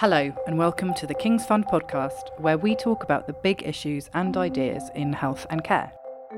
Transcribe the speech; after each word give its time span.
Hello, 0.00 0.32
and 0.46 0.56
welcome 0.56 0.94
to 0.94 1.08
the 1.08 1.14
King's 1.14 1.44
Fund 1.44 1.66
podcast, 1.66 2.30
where 2.38 2.56
we 2.56 2.76
talk 2.76 3.02
about 3.02 3.26
the 3.26 3.32
big 3.32 3.64
issues 3.64 4.08
and 4.14 4.36
ideas 4.36 4.92
in 4.94 5.12
health 5.12 5.44
and 5.50 5.64
care. 5.64 5.90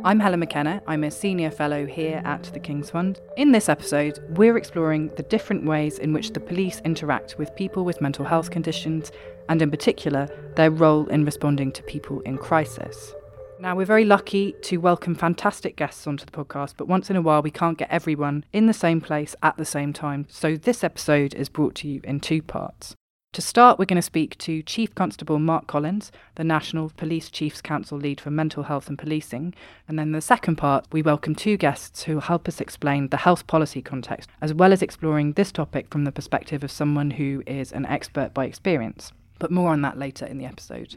I'm 0.03 0.19
Helen 0.19 0.41
McKenna, 0.41 0.81
I'm 0.87 1.05
a 1.05 1.11
senior 1.11 1.51
fellow 1.51 1.85
here 1.85 2.23
at 2.25 2.45
the 2.45 2.59
King's 2.59 2.89
Fund. 2.89 3.21
In 3.37 3.53
this 3.53 3.69
episode, 3.69 4.19
we're 4.31 4.57
exploring 4.57 5.11
the 5.19 5.25
different 5.25 5.67
ways 5.67 5.99
in 5.99 6.15
which 6.15 6.33
the 6.33 6.41
police 6.41 6.81
interact 6.87 7.37
with 7.37 7.55
people 7.55 7.85
with 7.85 8.01
mental 8.01 8.25
health 8.25 8.51
conditions, 8.51 9.13
and 9.51 9.61
in 9.61 9.71
particular, 9.71 10.27
their 10.57 10.71
role 10.71 11.07
in 11.09 11.27
responding 11.27 11.71
to 11.73 11.83
people 11.83 12.21
in 12.21 12.39
crisis. 12.39 13.13
Now, 13.59 13.77
we're 13.77 13.85
very 13.85 14.07
lucky 14.07 14.55
to 14.63 14.79
welcome 14.79 15.15
fantastic 15.15 15.77
guests 15.77 16.07
onto 16.07 16.25
the 16.25 16.33
podcast, 16.33 16.77
but 16.79 16.89
once 16.89 17.11
in 17.11 17.17
a 17.17 17.21
while 17.21 17.43
we 17.43 17.51
can't 17.51 17.77
get 17.77 17.91
everyone 17.91 18.47
in 18.55 18.69
the 18.69 18.73
same 18.73 19.03
place 19.03 19.37
at 19.43 19.59
the 19.59 19.67
same 19.67 19.93
time. 19.93 20.25
So, 20.31 20.57
this 20.57 20.83
episode 20.83 21.35
is 21.35 21.51
brought 21.51 21.75
to 21.75 21.89
you 21.89 22.01
in 22.05 22.21
two 22.21 22.41
parts. 22.41 22.97
To 23.35 23.41
start, 23.41 23.79
we're 23.79 23.85
going 23.85 23.95
to 23.95 24.03
speak 24.03 24.37
to 24.39 24.61
Chief 24.61 24.93
Constable 24.97 25.39
Mark 25.39 25.69
Collins, 25.69 26.11
the 26.35 26.43
National 26.43 26.91
Police 26.97 27.31
Chiefs 27.31 27.61
Council 27.61 27.97
lead 27.97 28.21
for 28.21 28.33
mental 28.33 28.65
health 28.65 28.89
and 28.89 28.99
policing. 28.99 29.55
And 29.87 29.97
then 29.97 30.11
the 30.11 30.21
second 30.21 30.57
part, 30.57 30.85
we 30.91 31.01
welcome 31.01 31.37
two 31.37 31.57
guests 31.57 32.03
who 32.03 32.19
help 32.19 32.49
us 32.49 32.61
explain 32.61 33.07
the 33.07 33.19
health 33.19 33.47
policy 33.47 33.83
context, 33.83 34.29
as 34.41 34.53
well 34.53 34.73
as 34.73 34.83
exploring 34.83 35.35
this 35.35 35.53
topic 35.53 35.93
from 35.93 36.03
the 36.03 36.11
perspective 36.11 36.65
of 36.65 36.73
someone 36.73 37.13
who 37.13 37.45
is 37.47 37.71
an 37.71 37.87
expert 37.87 38.35
by 38.35 38.47
experience. 38.47 39.13
But 39.39 39.53
more 39.53 39.71
on 39.71 39.83
that 39.83 39.97
later 39.97 40.27
in 40.27 40.39
the 40.39 40.47
episode. 40.47 40.97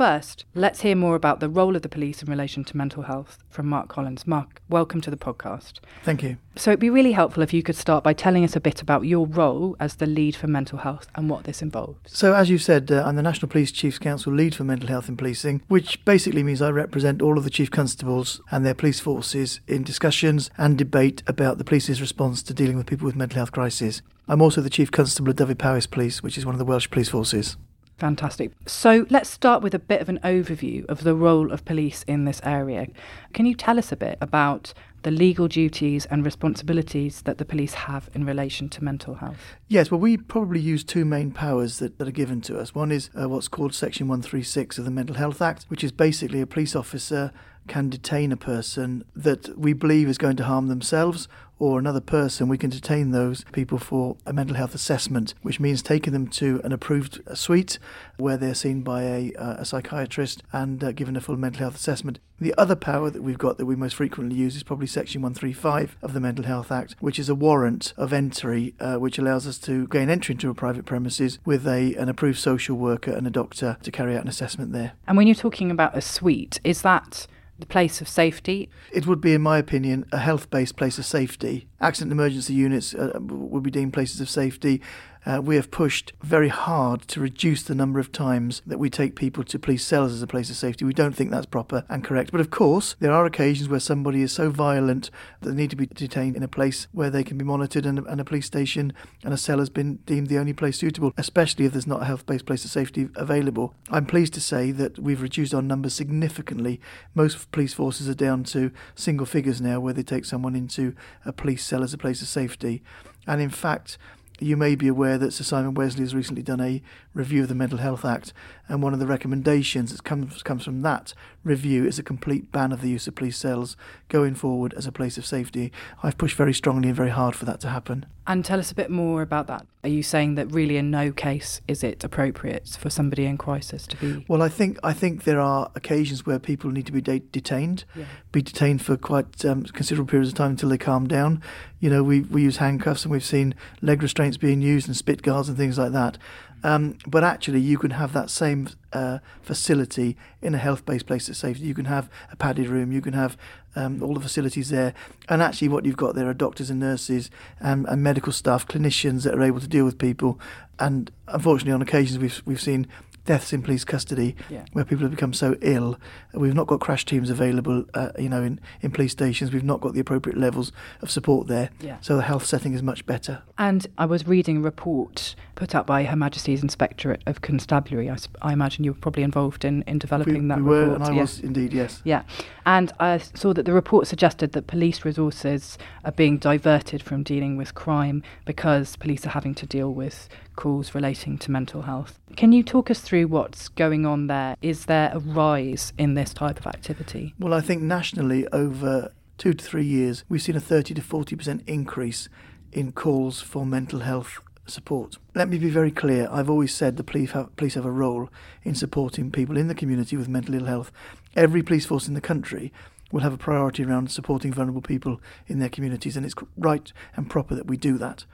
First, 0.00 0.46
let's 0.54 0.80
hear 0.80 0.96
more 0.96 1.14
about 1.14 1.40
the 1.40 1.48
role 1.50 1.76
of 1.76 1.82
the 1.82 1.88
police 1.90 2.22
in 2.22 2.30
relation 2.30 2.64
to 2.64 2.74
mental 2.74 3.02
health 3.02 3.36
from 3.50 3.66
Mark 3.66 3.88
Collins. 3.88 4.26
Mark, 4.26 4.62
welcome 4.66 5.02
to 5.02 5.10
the 5.10 5.16
podcast. 5.18 5.80
Thank 6.04 6.22
you. 6.22 6.38
So, 6.56 6.70
it'd 6.70 6.80
be 6.80 6.88
really 6.88 7.12
helpful 7.12 7.42
if 7.42 7.52
you 7.52 7.62
could 7.62 7.76
start 7.76 8.02
by 8.02 8.14
telling 8.14 8.42
us 8.42 8.56
a 8.56 8.60
bit 8.60 8.80
about 8.80 9.04
your 9.04 9.26
role 9.26 9.76
as 9.78 9.96
the 9.96 10.06
lead 10.06 10.36
for 10.36 10.46
mental 10.46 10.78
health 10.78 11.08
and 11.16 11.28
what 11.28 11.44
this 11.44 11.60
involves. 11.60 11.98
So, 12.06 12.32
as 12.32 12.48
you 12.48 12.56
said, 12.56 12.90
uh, 12.90 13.02
I'm 13.04 13.16
the 13.16 13.22
National 13.22 13.50
Police 13.50 13.72
Chiefs 13.72 13.98
Council 13.98 14.32
lead 14.32 14.54
for 14.54 14.64
mental 14.64 14.88
health 14.88 15.10
in 15.10 15.18
policing, 15.18 15.60
which 15.68 16.02
basically 16.06 16.42
means 16.42 16.62
I 16.62 16.70
represent 16.70 17.20
all 17.20 17.36
of 17.36 17.44
the 17.44 17.50
chief 17.50 17.70
constables 17.70 18.40
and 18.50 18.64
their 18.64 18.72
police 18.72 19.00
forces 19.00 19.60
in 19.66 19.82
discussions 19.82 20.50
and 20.56 20.78
debate 20.78 21.22
about 21.26 21.58
the 21.58 21.64
police's 21.64 22.00
response 22.00 22.42
to 22.44 22.54
dealing 22.54 22.78
with 22.78 22.86
people 22.86 23.04
with 23.04 23.16
mental 23.16 23.36
health 23.36 23.52
crises. 23.52 24.00
I'm 24.26 24.40
also 24.40 24.62
the 24.62 24.70
chief 24.70 24.90
constable 24.90 25.28
of 25.28 25.36
Dyfed-Powys 25.36 25.88
Police, 25.88 26.22
which 26.22 26.38
is 26.38 26.46
one 26.46 26.54
of 26.54 26.58
the 26.58 26.64
Welsh 26.64 26.90
police 26.90 27.10
forces. 27.10 27.58
Fantastic. 28.00 28.52
So 28.64 29.06
let's 29.10 29.28
start 29.28 29.62
with 29.62 29.74
a 29.74 29.78
bit 29.78 30.00
of 30.00 30.08
an 30.08 30.20
overview 30.24 30.86
of 30.86 31.04
the 31.04 31.14
role 31.14 31.52
of 31.52 31.66
police 31.66 32.02
in 32.04 32.24
this 32.24 32.40
area. 32.42 32.86
Can 33.34 33.44
you 33.44 33.54
tell 33.54 33.78
us 33.78 33.92
a 33.92 33.96
bit 33.96 34.16
about 34.22 34.72
the 35.02 35.10
legal 35.10 35.48
duties 35.48 36.06
and 36.06 36.24
responsibilities 36.24 37.20
that 37.22 37.36
the 37.36 37.44
police 37.44 37.74
have 37.74 38.08
in 38.14 38.24
relation 38.24 38.70
to 38.70 38.82
mental 38.82 39.16
health? 39.16 39.56
Yes, 39.68 39.90
well, 39.90 40.00
we 40.00 40.16
probably 40.16 40.60
use 40.60 40.82
two 40.82 41.04
main 41.04 41.30
powers 41.30 41.78
that, 41.78 41.98
that 41.98 42.08
are 42.08 42.12
given 42.12 42.40
to 42.42 42.58
us. 42.58 42.74
One 42.74 42.90
is 42.90 43.10
uh, 43.20 43.28
what's 43.28 43.48
called 43.48 43.74
Section 43.74 44.08
136 44.08 44.78
of 44.78 44.86
the 44.86 44.90
Mental 44.90 45.16
Health 45.16 45.42
Act, 45.42 45.66
which 45.68 45.84
is 45.84 45.92
basically 45.92 46.40
a 46.40 46.46
police 46.46 46.74
officer 46.74 47.32
can 47.68 47.90
detain 47.90 48.32
a 48.32 48.36
person 48.36 49.04
that 49.14 49.58
we 49.58 49.74
believe 49.74 50.08
is 50.08 50.16
going 50.16 50.36
to 50.36 50.44
harm 50.44 50.68
themselves 50.68 51.28
or 51.60 51.78
another 51.78 52.00
person, 52.00 52.48
we 52.48 52.58
can 52.58 52.70
detain 52.70 53.10
those 53.10 53.44
people 53.52 53.78
for 53.78 54.16
a 54.26 54.32
mental 54.32 54.56
health 54.56 54.74
assessment, 54.74 55.34
which 55.42 55.60
means 55.60 55.82
taking 55.82 56.12
them 56.12 56.26
to 56.26 56.60
an 56.64 56.72
approved 56.72 57.20
suite 57.36 57.78
where 58.16 58.36
they're 58.36 58.54
seen 58.54 58.80
by 58.80 59.02
a, 59.02 59.32
uh, 59.34 59.56
a 59.58 59.64
psychiatrist 59.64 60.42
and 60.52 60.82
uh, 60.82 60.90
given 60.90 61.16
a 61.16 61.20
full 61.20 61.36
mental 61.36 61.60
health 61.60 61.76
assessment. 61.76 62.18
The 62.40 62.54
other 62.56 62.74
power 62.74 63.10
that 63.10 63.22
we've 63.22 63.36
got 63.36 63.58
that 63.58 63.66
we 63.66 63.76
most 63.76 63.96
frequently 63.96 64.34
use 64.34 64.56
is 64.56 64.62
probably 64.62 64.86
Section 64.86 65.20
135 65.20 65.98
of 66.00 66.14
the 66.14 66.20
Mental 66.20 66.46
Health 66.46 66.72
Act, 66.72 66.96
which 66.98 67.18
is 67.18 67.28
a 67.28 67.34
warrant 67.34 67.92
of 67.98 68.14
entry, 68.14 68.74
uh, 68.80 68.96
which 68.96 69.18
allows 69.18 69.46
us 69.46 69.58
to 69.58 69.86
gain 69.88 70.08
entry 70.08 70.32
into 70.32 70.48
a 70.48 70.54
private 70.54 70.86
premises 70.86 71.38
with 71.44 71.68
a, 71.68 71.94
an 71.96 72.08
approved 72.08 72.38
social 72.38 72.76
worker 72.76 73.10
and 73.10 73.26
a 73.26 73.30
doctor 73.30 73.76
to 73.82 73.90
carry 73.90 74.16
out 74.16 74.22
an 74.22 74.28
assessment 74.28 74.72
there. 74.72 74.92
And 75.06 75.18
when 75.18 75.26
you're 75.26 75.34
talking 75.34 75.70
about 75.70 75.94
a 75.94 76.00
suite, 76.00 76.58
is 76.64 76.80
that 76.80 77.26
the 77.60 77.66
place 77.66 78.00
of 78.00 78.08
safety? 78.08 78.68
It 78.92 79.06
would 79.06 79.20
be, 79.20 79.34
in 79.34 79.42
my 79.42 79.58
opinion, 79.58 80.06
a 80.12 80.18
health 80.18 80.50
based 80.50 80.76
place 80.76 80.98
of 80.98 81.04
safety. 81.04 81.68
Accident 81.80 82.12
emergency 82.12 82.54
units 82.54 82.94
uh, 82.94 83.18
would 83.20 83.62
be 83.62 83.70
deemed 83.70 83.92
places 83.92 84.20
of 84.20 84.28
safety 84.28 84.80
uh, 85.26 85.40
we 85.42 85.56
have 85.56 85.70
pushed 85.70 86.12
very 86.22 86.48
hard 86.48 87.02
to 87.08 87.20
reduce 87.20 87.62
the 87.62 87.74
number 87.74 88.00
of 88.00 88.12
times 88.12 88.62
that 88.66 88.78
we 88.78 88.88
take 88.88 89.16
people 89.16 89.44
to 89.44 89.58
police 89.58 89.84
cells 89.84 90.12
as 90.12 90.22
a 90.22 90.26
place 90.26 90.50
of 90.50 90.56
safety. 90.56 90.84
We 90.84 90.94
don't 90.94 91.14
think 91.14 91.30
that's 91.30 91.46
proper 91.46 91.84
and 91.88 92.02
correct. 92.02 92.32
But 92.32 92.40
of 92.40 92.50
course, 92.50 92.96
there 93.00 93.12
are 93.12 93.26
occasions 93.26 93.68
where 93.68 93.80
somebody 93.80 94.22
is 94.22 94.32
so 94.32 94.50
violent 94.50 95.10
that 95.40 95.50
they 95.50 95.56
need 95.56 95.70
to 95.70 95.76
be 95.76 95.86
detained 95.86 96.36
in 96.36 96.42
a 96.42 96.48
place 96.48 96.88
where 96.92 97.10
they 97.10 97.24
can 97.24 97.36
be 97.36 97.44
monitored 97.44 97.86
and, 97.86 97.98
and 97.98 98.20
a 98.20 98.24
police 98.24 98.46
station 98.46 98.92
and 99.22 99.34
a 99.34 99.36
cell 99.36 99.58
has 99.58 99.70
been 99.70 99.96
deemed 100.06 100.28
the 100.28 100.38
only 100.38 100.52
place 100.52 100.78
suitable, 100.78 101.12
especially 101.16 101.66
if 101.66 101.72
there's 101.72 101.86
not 101.86 102.02
a 102.02 102.06
health 102.06 102.26
based 102.26 102.46
place 102.46 102.64
of 102.64 102.70
safety 102.70 103.08
available. 103.14 103.74
I'm 103.90 104.06
pleased 104.06 104.34
to 104.34 104.40
say 104.40 104.70
that 104.72 104.98
we've 104.98 105.22
reduced 105.22 105.54
our 105.54 105.62
numbers 105.62 105.94
significantly. 105.94 106.80
Most 107.14 107.50
police 107.52 107.74
forces 107.74 108.08
are 108.08 108.14
down 108.14 108.44
to 108.44 108.70
single 108.94 109.26
figures 109.26 109.60
now 109.60 109.80
where 109.80 109.94
they 109.94 110.02
take 110.02 110.24
someone 110.24 110.56
into 110.56 110.94
a 111.24 111.32
police 111.32 111.64
cell 111.64 111.82
as 111.82 111.92
a 111.92 111.98
place 111.98 112.22
of 112.22 112.28
safety. 112.28 112.82
And 113.26 113.40
in 113.40 113.50
fact, 113.50 113.98
you 114.40 114.56
may 114.56 114.74
be 114.74 114.88
aware 114.88 115.18
that 115.18 115.32
Sir 115.32 115.44
Simon 115.44 115.74
Wessely 115.74 116.00
has 116.00 116.14
recently 116.14 116.42
done 116.42 116.60
a 116.60 116.82
review 117.14 117.42
of 117.42 117.48
the 117.48 117.54
Mental 117.54 117.78
Health 117.78 118.04
Act, 118.04 118.32
and 118.68 118.82
one 118.82 118.92
of 118.92 118.98
the 118.98 119.06
recommendations 119.06 119.92
that 119.92 120.04
comes 120.04 120.42
comes 120.42 120.64
from 120.64 120.82
that 120.82 121.14
review 121.44 121.86
is 121.86 121.98
a 121.98 122.02
complete 122.02 122.52
ban 122.52 122.72
of 122.72 122.80
the 122.80 122.88
use 122.90 123.06
of 123.06 123.14
police 123.14 123.36
cells 123.36 123.76
going 124.08 124.34
forward 124.34 124.74
as 124.74 124.86
a 124.86 124.92
place 124.92 125.16
of 125.16 125.24
safety. 125.24 125.72
I've 126.02 126.18
pushed 126.18 126.36
very 126.36 126.52
strongly 126.52 126.88
and 126.88 126.96
very 126.96 127.10
hard 127.10 127.34
for 127.34 127.44
that 127.46 127.60
to 127.60 127.68
happen. 127.68 128.06
And 128.26 128.44
tell 128.44 128.60
us 128.60 128.70
a 128.70 128.74
bit 128.74 128.90
more 128.90 129.22
about 129.22 129.46
that. 129.48 129.66
Are 129.82 129.88
you 129.88 130.02
saying 130.02 130.34
that 130.34 130.52
really 130.52 130.76
in 130.76 130.90
no 130.90 131.10
case 131.10 131.60
is 131.66 131.82
it 131.82 132.04
appropriate 132.04 132.76
for 132.78 132.90
somebody 132.90 133.24
in 133.24 133.38
crisis 133.38 133.86
to 133.88 133.96
be? 133.96 134.24
Well, 134.28 134.42
I 134.42 134.48
think 134.48 134.78
I 134.84 134.92
think 134.92 135.24
there 135.24 135.40
are 135.40 135.70
occasions 135.74 136.26
where 136.26 136.38
people 136.38 136.70
need 136.70 136.86
to 136.86 136.92
be 136.92 137.00
de- 137.00 137.20
detained, 137.20 137.84
yeah. 137.96 138.04
be 138.30 138.42
detained 138.42 138.82
for 138.82 138.96
quite 138.96 139.44
um, 139.44 139.64
considerable 139.64 140.08
periods 140.08 140.30
of 140.30 140.36
time 140.36 140.50
until 140.50 140.68
they 140.68 140.78
calm 140.78 141.08
down. 141.08 141.42
You 141.80 141.88
know, 141.88 142.04
we 142.04 142.20
we 142.20 142.42
use 142.42 142.58
handcuffs 142.58 143.04
and 143.04 143.10
we've 143.10 143.24
seen 143.24 143.54
leg 143.80 144.02
restraints 144.02 144.36
being 144.36 144.60
used 144.60 144.86
and 144.86 144.96
spit 144.96 145.22
guards 145.22 145.48
and 145.48 145.56
things 145.56 145.78
like 145.78 145.92
that. 145.92 146.18
Um, 146.62 146.98
but 147.06 147.24
actually, 147.24 147.60
you 147.60 147.78
can 147.78 147.92
have 147.92 148.12
that 148.12 148.30
same 148.30 148.68
uh, 148.92 149.18
facility 149.42 150.16
in 150.42 150.54
a 150.54 150.58
health-based 150.58 151.06
place 151.06 151.28
of 151.28 151.36
safety. 151.36 151.64
You 151.64 151.74
can 151.74 151.86
have 151.86 152.10
a 152.30 152.36
padded 152.36 152.68
room. 152.68 152.92
You 152.92 153.00
can 153.00 153.14
have 153.14 153.36
um, 153.76 154.02
all 154.02 154.14
the 154.14 154.20
facilities 154.20 154.68
there. 154.70 154.94
And 155.28 155.42
actually, 155.42 155.68
what 155.68 155.84
you've 155.84 155.96
got 155.96 156.14
there 156.14 156.28
are 156.28 156.34
doctors 156.34 156.70
and 156.70 156.80
nurses 156.80 157.30
and, 157.60 157.86
and 157.86 158.02
medical 158.02 158.32
staff, 158.32 158.66
clinicians 158.66 159.22
that 159.24 159.34
are 159.34 159.42
able 159.42 159.60
to 159.60 159.68
deal 159.68 159.84
with 159.84 159.98
people. 159.98 160.38
And 160.78 161.10
unfortunately, 161.28 161.72
on 161.72 161.82
occasions, 161.82 162.18
we've 162.18 162.42
we've 162.44 162.60
seen 162.60 162.86
deaths 163.24 163.52
in 163.52 163.62
police 163.62 163.84
custody 163.84 164.34
yeah. 164.48 164.64
where 164.72 164.84
people 164.84 165.02
have 165.02 165.10
become 165.10 165.32
so 165.32 165.56
ill. 165.60 165.98
We've 166.32 166.54
not 166.54 166.66
got 166.66 166.80
crash 166.80 167.04
teams 167.04 167.30
available, 167.30 167.84
uh, 167.94 168.10
you 168.18 168.28
know, 168.28 168.42
in, 168.42 168.60
in 168.80 168.90
police 168.90 169.12
stations. 169.12 169.52
We've 169.52 169.64
not 169.64 169.80
got 169.80 169.94
the 169.94 170.00
appropriate 170.00 170.38
levels 170.38 170.72
of 171.02 171.10
support 171.10 171.46
there. 171.46 171.70
Yeah. 171.80 171.98
So 172.00 172.16
the 172.16 172.22
health 172.22 172.44
setting 172.44 172.72
is 172.72 172.82
much 172.82 173.06
better. 173.06 173.42
And 173.58 173.86
I 173.98 174.06
was 174.06 174.26
reading 174.26 174.58
a 174.58 174.60
report 174.60 175.34
put 175.54 175.74
up 175.74 175.86
by 175.86 176.04
Her 176.04 176.16
Majesty's 176.16 176.62
Inspectorate 176.62 177.22
of 177.26 177.42
Constabulary. 177.42 178.08
I, 178.10 178.16
I 178.40 178.52
imagine 178.52 178.84
you 178.84 178.92
were 178.92 178.98
probably 178.98 179.22
involved 179.22 179.64
in, 179.64 179.82
in 179.82 179.98
developing 179.98 180.42
we, 180.42 180.48
that 180.48 180.62
we 180.62 180.62
report. 180.62 180.88
were, 180.88 180.94
and 180.94 181.04
I 181.04 181.12
yeah. 181.12 181.20
was 181.20 181.40
indeed, 181.40 181.72
yes. 181.72 182.00
Yeah. 182.04 182.22
And 182.64 182.92
I 182.98 183.18
saw 183.18 183.52
that 183.52 183.66
the 183.66 183.72
report 183.72 184.06
suggested 184.06 184.52
that 184.52 184.66
police 184.66 185.04
resources 185.04 185.76
are 186.04 186.12
being 186.12 186.38
diverted 186.38 187.02
from 187.02 187.22
dealing 187.22 187.56
with 187.56 187.74
crime 187.74 188.22
because 188.44 188.96
police 188.96 189.26
are 189.26 189.30
having 189.30 189.54
to 189.56 189.66
deal 189.66 189.92
with 189.92 190.28
calls 190.60 190.94
relating 190.94 191.38
to 191.38 191.50
mental 191.50 191.82
health. 191.82 192.20
Can 192.36 192.52
you 192.52 192.62
talk 192.62 192.90
us 192.90 193.00
through 193.00 193.28
what's 193.28 193.68
going 193.70 194.04
on 194.04 194.26
there? 194.26 194.56
Is 194.60 194.84
there 194.84 195.10
a 195.12 195.18
rise 195.18 195.94
in 195.96 196.14
this 196.14 196.34
type 196.34 196.58
of 196.58 196.66
activity? 196.66 197.34
Well, 197.38 197.54
I 197.54 197.62
think 197.62 197.80
nationally 197.80 198.46
over 198.48 199.10
two 199.38 199.54
to 199.54 199.64
three 199.64 199.86
years, 199.86 200.22
we've 200.28 200.42
seen 200.42 200.56
a 200.56 200.60
30 200.60 200.92
to 200.94 201.00
40% 201.00 201.66
increase 201.66 202.28
in 202.72 202.92
calls 202.92 203.40
for 203.40 203.64
mental 203.64 204.00
health 204.00 204.40
support. 204.66 205.16
Let 205.34 205.48
me 205.48 205.58
be 205.58 205.70
very 205.70 205.90
clear. 205.90 206.28
I've 206.30 206.50
always 206.50 206.74
said 206.74 206.98
the 206.98 207.04
police 207.04 207.30
have, 207.30 207.56
police 207.56 207.74
have 207.74 207.86
a 207.86 207.90
role 207.90 208.28
in 208.62 208.74
supporting 208.74 209.30
people 209.30 209.56
in 209.56 209.68
the 209.68 209.74
community 209.74 210.18
with 210.18 210.28
mental 210.28 210.54
ill 210.54 210.66
health. 210.66 210.92
Every 211.34 211.62
police 211.62 211.86
force 211.86 212.06
in 212.06 212.12
the 212.12 212.20
country 212.20 212.70
will 213.10 213.22
have 213.22 213.32
a 213.32 213.38
priority 213.38 213.82
around 213.82 214.10
supporting 214.10 214.52
vulnerable 214.52 214.82
people 214.82 215.22
in 215.46 215.58
their 215.58 215.70
communities, 215.70 216.18
and 216.18 216.26
it's 216.26 216.34
right 216.58 216.92
and 217.16 217.30
proper 217.30 217.54
that 217.54 217.66
we 217.66 217.78
do 217.78 217.96
that. 217.96 218.26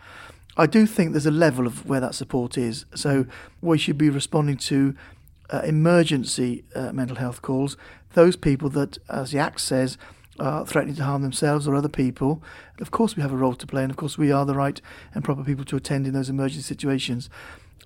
I 0.57 0.67
do 0.67 0.87
think 0.87 1.13
there's 1.13 1.27
a 1.27 1.31
level 1.31 1.67
of 1.67 1.87
where 1.87 2.01
that 2.01 2.15
support 2.15 2.57
is. 2.57 2.87
So 2.95 3.27
we 3.61 3.79
should 3.79 3.99
be 3.99 4.09
responding 4.09 4.57
to 4.59 4.95
uh, 5.51 5.63
emergency 5.65 6.65
uh, 6.75 6.93
mental 6.93 7.17
health 7.17 7.43
calls, 7.43 7.77
those 8.15 8.37
people 8.37 8.69
that, 8.71 8.99
as 9.09 9.31
the 9.31 9.39
Act 9.39 9.61
says, 9.61 9.99
are 10.39 10.67
threatening 10.67 10.97
to 10.97 11.05
harm 11.05 11.23
themselves 11.23 11.67
or 11.67 11.75
other 11.75 11.89
people. 11.89 12.43
Of 12.81 12.91
course, 12.91 13.17
we 13.17 13.23
have 13.23 13.33
a 13.33 13.37
role 13.37 13.55
to 13.55 13.67
play, 13.67 13.83
and 13.83 13.91
of 13.91 13.97
course, 13.97 14.19
we 14.19 14.33
are 14.33 14.45
the 14.45 14.55
right 14.55 14.81
and 15.15 15.25
proper 15.25 15.45
people 15.45 15.65
to 15.67 15.77
attend 15.77 16.07
in 16.07 16.13
those 16.13 16.29
emergency 16.29 16.63
situations. 16.63 17.31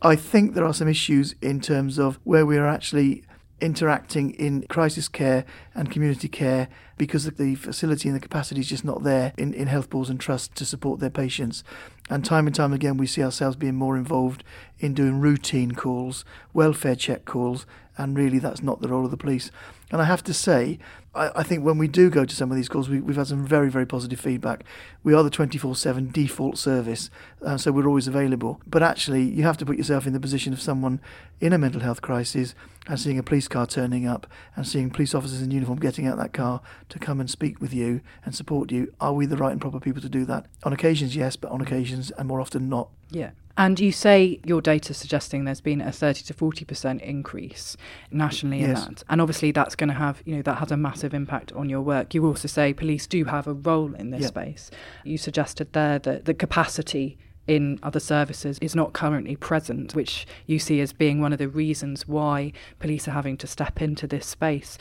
I 0.02 0.16
think 0.16 0.54
there 0.54 0.64
are 0.64 0.74
some 0.74 0.88
issues 0.88 1.34
in 1.42 1.60
terms 1.60 1.98
of 1.98 2.18
where 2.24 2.46
we 2.46 2.56
are 2.56 2.66
actually 2.66 3.24
interacting 3.60 4.30
in 4.32 4.62
crisis 4.68 5.08
care 5.08 5.44
and 5.74 5.90
community 5.90 6.28
care 6.28 6.68
because 6.96 7.24
the 7.24 7.54
facility 7.54 8.08
and 8.08 8.16
the 8.16 8.20
capacity 8.20 8.60
is 8.60 8.68
just 8.68 8.84
not 8.84 9.02
there 9.02 9.32
in, 9.36 9.54
in 9.54 9.66
health 9.68 9.90
boards 9.90 10.10
and 10.10 10.20
trusts 10.20 10.48
to 10.54 10.64
support 10.64 11.00
their 11.00 11.10
patients. 11.10 11.64
And 12.08 12.24
time 12.24 12.46
and 12.46 12.54
time 12.54 12.72
again, 12.72 12.96
we 12.96 13.06
see 13.06 13.22
ourselves 13.22 13.56
being 13.56 13.76
more 13.76 13.96
involved 13.96 14.44
in 14.78 14.94
doing 14.94 15.20
routine 15.20 15.72
calls, 15.72 16.24
welfare 16.52 16.96
check 16.96 17.24
calls, 17.24 17.66
and 17.96 18.16
really 18.16 18.38
that's 18.38 18.62
not 18.62 18.80
the 18.80 18.88
role 18.88 19.04
of 19.04 19.10
the 19.10 19.16
police. 19.16 19.50
And 19.90 20.00
I 20.00 20.04
have 20.04 20.22
to 20.24 20.34
say, 20.34 20.78
I, 21.14 21.30
I 21.36 21.42
think 21.42 21.64
when 21.64 21.78
we 21.78 21.88
do 21.88 22.10
go 22.10 22.24
to 22.24 22.34
some 22.34 22.50
of 22.50 22.56
these 22.56 22.68
calls, 22.68 22.88
we, 22.88 22.98
have 22.98 23.16
had 23.16 23.26
some 23.26 23.46
very, 23.46 23.70
very 23.70 23.86
positive 23.86 24.20
feedback. 24.20 24.64
We 25.02 25.14
are 25.14 25.22
the 25.22 25.30
24 25.30 25.74
7 25.74 26.10
default 26.10 26.58
service, 26.58 27.10
uh, 27.44 27.56
so 27.56 27.72
we're 27.72 27.88
always 27.88 28.06
available. 28.06 28.60
But 28.66 28.82
actually, 28.82 29.22
you 29.22 29.42
have 29.42 29.56
to 29.58 29.66
put 29.66 29.76
yourself 29.76 30.06
in 30.06 30.12
the 30.12 30.20
position 30.20 30.52
of 30.52 30.60
someone 30.60 31.00
in 31.40 31.52
a 31.52 31.58
mental 31.58 31.80
health 31.80 32.02
crisis 32.02 32.54
and 32.86 32.98
seeing 32.98 33.18
a 33.18 33.22
police 33.22 33.48
car 33.48 33.66
turning 33.66 34.06
up 34.06 34.26
and 34.54 34.66
seeing 34.66 34.90
police 34.90 35.14
officers 35.14 35.42
in 35.42 35.50
uniform 35.50 35.78
getting 35.78 36.06
out 36.06 36.18
that 36.18 36.32
car 36.32 36.60
to 36.88 36.98
come 36.98 37.20
and 37.20 37.28
speak 37.28 37.60
with 37.60 37.74
you 37.74 38.00
and 38.24 38.34
support 38.34 38.70
you. 38.70 38.92
Are 39.00 39.12
we 39.12 39.26
the 39.26 39.36
right 39.36 39.52
and 39.52 39.60
proper 39.60 39.80
people 39.80 40.02
to 40.02 40.08
do 40.08 40.24
that? 40.26 40.46
On 40.62 40.72
occasions, 40.72 41.16
yes, 41.16 41.36
but 41.36 41.50
on 41.50 41.60
occasions, 41.60 42.10
and 42.12 42.28
more 42.28 42.40
often 42.40 42.68
not. 42.68 42.88
Yeah. 43.10 43.30
And 43.56 43.78
you 43.78 43.92
say 43.92 44.40
your 44.44 44.60
data 44.62 44.94
suggesting 44.94 45.44
there's 45.44 45.60
been 45.60 45.80
a 45.80 45.92
30 45.92 46.22
to 46.24 46.34
40% 46.34 47.00
increase 47.02 47.76
nationally 48.10 48.60
in 48.60 48.72
that. 48.74 49.02
And 49.08 49.20
obviously 49.20 49.52
that's 49.52 49.74
going 49.74 49.88
to 49.88 49.94
have, 49.94 50.22
you 50.24 50.36
know, 50.36 50.42
that 50.42 50.58
has 50.58 50.70
a 50.70 50.76
massive 50.76 51.12
impact 51.12 51.52
on 51.52 51.68
your 51.68 51.82
work. 51.82 52.14
You 52.14 52.24
also 52.26 52.48
say 52.48 52.72
police 52.72 53.06
do 53.06 53.24
have 53.24 53.46
a 53.46 53.52
role 53.52 53.94
in 53.94 54.10
this 54.10 54.28
space. 54.28 54.70
You 55.04 55.18
suggested 55.18 55.72
there 55.72 55.98
that 55.98 56.24
the 56.24 56.34
capacity 56.34 57.18
in 57.46 57.80
other 57.82 58.00
services 58.00 58.58
is 58.60 58.76
not 58.76 58.92
currently 58.92 59.34
present, 59.34 59.94
which 59.94 60.26
you 60.46 60.58
see 60.58 60.80
as 60.80 60.92
being 60.92 61.20
one 61.20 61.32
of 61.32 61.38
the 61.38 61.48
reasons 61.48 62.06
why 62.06 62.52
police 62.78 63.08
are 63.08 63.12
having 63.12 63.36
to 63.36 63.46
step 63.46 63.82
into 63.82 64.06
this 64.06 64.26
space. 64.26 64.78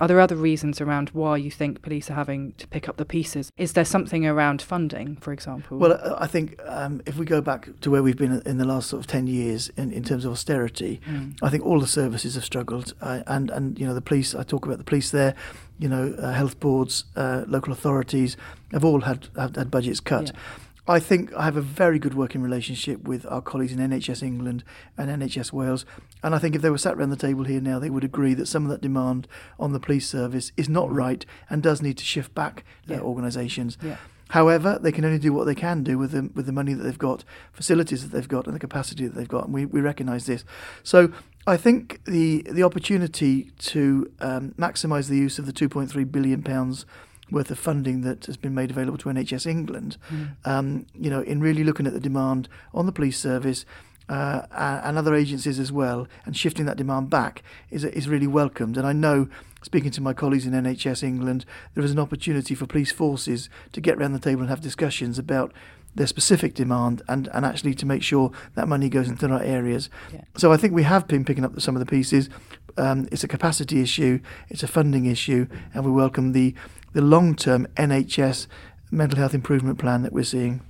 Are 0.00 0.08
there 0.08 0.20
other 0.20 0.36
reasons 0.36 0.80
around 0.80 1.10
why 1.10 1.36
you 1.38 1.50
think 1.50 1.82
police 1.82 2.10
are 2.10 2.14
having 2.14 2.52
to 2.58 2.66
pick 2.66 2.88
up 2.88 2.96
the 2.96 3.04
pieces? 3.04 3.50
Is 3.56 3.72
there 3.72 3.84
something 3.84 4.26
around 4.26 4.60
funding, 4.60 5.16
for 5.16 5.32
example? 5.32 5.78
Well, 5.78 5.92
uh, 5.92 6.16
I 6.18 6.26
think 6.26 6.60
um, 6.66 7.00
if 7.06 7.16
we 7.16 7.24
go 7.24 7.40
back 7.40 7.68
to 7.80 7.90
where 7.90 8.02
we've 8.02 8.16
been 8.16 8.42
in 8.44 8.58
the 8.58 8.64
last 8.64 8.90
sort 8.90 9.00
of 9.00 9.06
10 9.06 9.26
years 9.26 9.70
in, 9.76 9.92
in 9.92 10.04
terms 10.04 10.24
of 10.24 10.32
austerity, 10.32 11.00
Mm. 11.06 11.36
I 11.42 11.50
think 11.50 11.64
all 11.64 11.80
the 11.80 11.86
services 11.86 12.34
have 12.34 12.44
struggled. 12.44 12.94
Uh, 13.00 13.22
and, 13.26 13.50
and, 13.50 13.78
you 13.78 13.86
know, 13.86 13.94
the 13.94 14.00
police, 14.00 14.34
I 14.34 14.42
talk 14.42 14.66
about 14.66 14.78
the 14.78 14.84
police 14.84 15.10
there, 15.10 15.34
you 15.78 15.88
know, 15.88 16.14
uh, 16.18 16.32
health 16.32 16.58
boards, 16.60 17.04
uh, 17.16 17.44
local 17.46 17.72
authorities 17.72 18.36
have 18.72 18.84
all 18.84 19.00
had, 19.02 19.28
have 19.36 19.56
had 19.56 19.70
budgets 19.70 20.00
cut. 20.00 20.26
Yeah. 20.26 20.40
I 20.88 21.00
think 21.00 21.32
I 21.34 21.44
have 21.44 21.56
a 21.56 21.60
very 21.62 21.98
good 21.98 22.14
working 22.14 22.42
relationship 22.42 23.02
with 23.02 23.26
our 23.26 23.40
colleagues 23.40 23.72
in 23.72 23.78
NHS 23.78 24.22
England 24.22 24.62
and 24.96 25.10
NHS 25.10 25.52
Wales. 25.52 25.84
And 26.22 26.34
I 26.34 26.38
think 26.38 26.54
if 26.54 26.62
they 26.62 26.70
were 26.70 26.78
sat 26.78 26.94
around 26.94 27.10
the 27.10 27.16
table 27.16 27.44
here 27.44 27.60
now, 27.60 27.78
they 27.78 27.90
would 27.90 28.04
agree 28.04 28.34
that 28.34 28.46
some 28.46 28.64
of 28.64 28.70
that 28.70 28.80
demand 28.80 29.26
on 29.58 29.72
the 29.72 29.80
police 29.80 30.08
service 30.08 30.52
is 30.56 30.68
not 30.68 30.92
right 30.92 31.26
and 31.50 31.62
does 31.62 31.82
need 31.82 31.98
to 31.98 32.04
shift 32.04 32.34
back 32.34 32.64
to 32.86 32.94
Yeah. 32.94 33.00
organisations. 33.00 33.76
yeah. 33.82 33.96
However, 34.30 34.78
they 34.80 34.90
can 34.90 35.04
only 35.04 35.20
do 35.20 35.32
what 35.32 35.44
they 35.46 35.54
can 35.54 35.84
do 35.84 35.98
with 35.98 36.10
the, 36.10 36.30
with 36.34 36.46
the 36.46 36.52
money 36.52 36.74
that 36.74 36.82
they've 36.82 36.98
got, 36.98 37.24
facilities 37.52 38.02
that 38.02 38.10
they've 38.10 38.26
got, 38.28 38.46
and 38.46 38.54
the 38.56 38.60
capacity 38.60 39.06
that 39.06 39.14
they've 39.14 39.28
got, 39.28 39.44
and 39.44 39.54
we, 39.54 39.66
we 39.66 39.80
recognise 39.80 40.26
this. 40.26 40.44
So 40.82 41.12
I 41.46 41.56
think 41.56 42.00
the 42.06 42.42
the 42.50 42.64
opportunity 42.64 43.52
to 43.58 44.10
um, 44.20 44.52
maximise 44.58 45.06
the 45.08 45.16
use 45.16 45.38
of 45.38 45.46
the 45.46 45.52
2.3 45.52 46.10
billion 46.10 46.42
pounds 46.42 46.86
worth 47.30 47.50
of 47.50 47.58
funding 47.58 48.02
that 48.02 48.26
has 48.26 48.36
been 48.36 48.54
made 48.54 48.70
available 48.70 48.98
to 48.98 49.08
NHS 49.08 49.46
England, 49.46 49.96
um, 50.44 50.86
you 50.94 51.10
know, 51.10 51.20
in 51.20 51.40
really 51.40 51.64
looking 51.64 51.86
at 51.86 51.92
the 51.92 52.00
demand 52.00 52.48
on 52.72 52.86
the 52.86 52.92
police 52.92 53.18
service. 53.18 53.64
Uh, 54.08 54.46
and 54.84 54.96
other 54.96 55.16
agencies 55.16 55.58
as 55.58 55.72
well, 55.72 56.06
and 56.24 56.36
shifting 56.36 56.64
that 56.64 56.76
demand 56.76 57.10
back 57.10 57.42
is 57.72 57.82
is 57.82 58.08
really 58.08 58.28
welcomed. 58.28 58.76
And 58.76 58.86
I 58.86 58.92
know, 58.92 59.26
speaking 59.62 59.90
to 59.90 60.00
my 60.00 60.12
colleagues 60.12 60.46
in 60.46 60.52
NHS 60.52 61.02
England, 61.02 61.44
there 61.74 61.82
is 61.82 61.90
an 61.90 61.98
opportunity 61.98 62.54
for 62.54 62.66
police 62.66 62.92
forces 62.92 63.50
to 63.72 63.80
get 63.80 63.98
round 63.98 64.14
the 64.14 64.20
table 64.20 64.42
and 64.42 64.48
have 64.48 64.60
discussions 64.60 65.18
about 65.18 65.52
their 65.96 66.06
specific 66.06 66.54
demand 66.54 67.02
and, 67.08 67.28
and 67.32 67.44
actually 67.44 67.74
to 67.74 67.86
make 67.86 68.02
sure 68.02 68.30
that 68.54 68.68
money 68.68 68.88
goes 68.88 69.08
into 69.08 69.26
the 69.26 69.32
right 69.32 69.46
areas. 69.46 69.90
Yeah. 70.12 70.20
So 70.36 70.52
I 70.52 70.56
think 70.56 70.72
we 70.74 70.84
have 70.84 71.08
been 71.08 71.24
picking 71.24 71.44
up 71.44 71.58
some 71.60 71.74
of 71.74 71.80
the 71.80 71.86
pieces. 71.86 72.28
Um, 72.76 73.08
it's 73.10 73.24
a 73.24 73.28
capacity 73.28 73.80
issue, 73.80 74.20
it's 74.50 74.62
a 74.62 74.68
funding 74.68 75.06
issue, 75.06 75.48
and 75.72 75.84
we 75.84 75.90
welcome 75.90 76.32
the, 76.32 76.54
the 76.96 77.02
long 77.02 77.34
term 77.34 77.68
NHS 77.76 78.46
mental 78.90 79.18
health 79.18 79.34
improvement 79.34 79.78
plan 79.78 80.00
that 80.02 80.14
we're 80.14 80.24
seeing. 80.24 80.62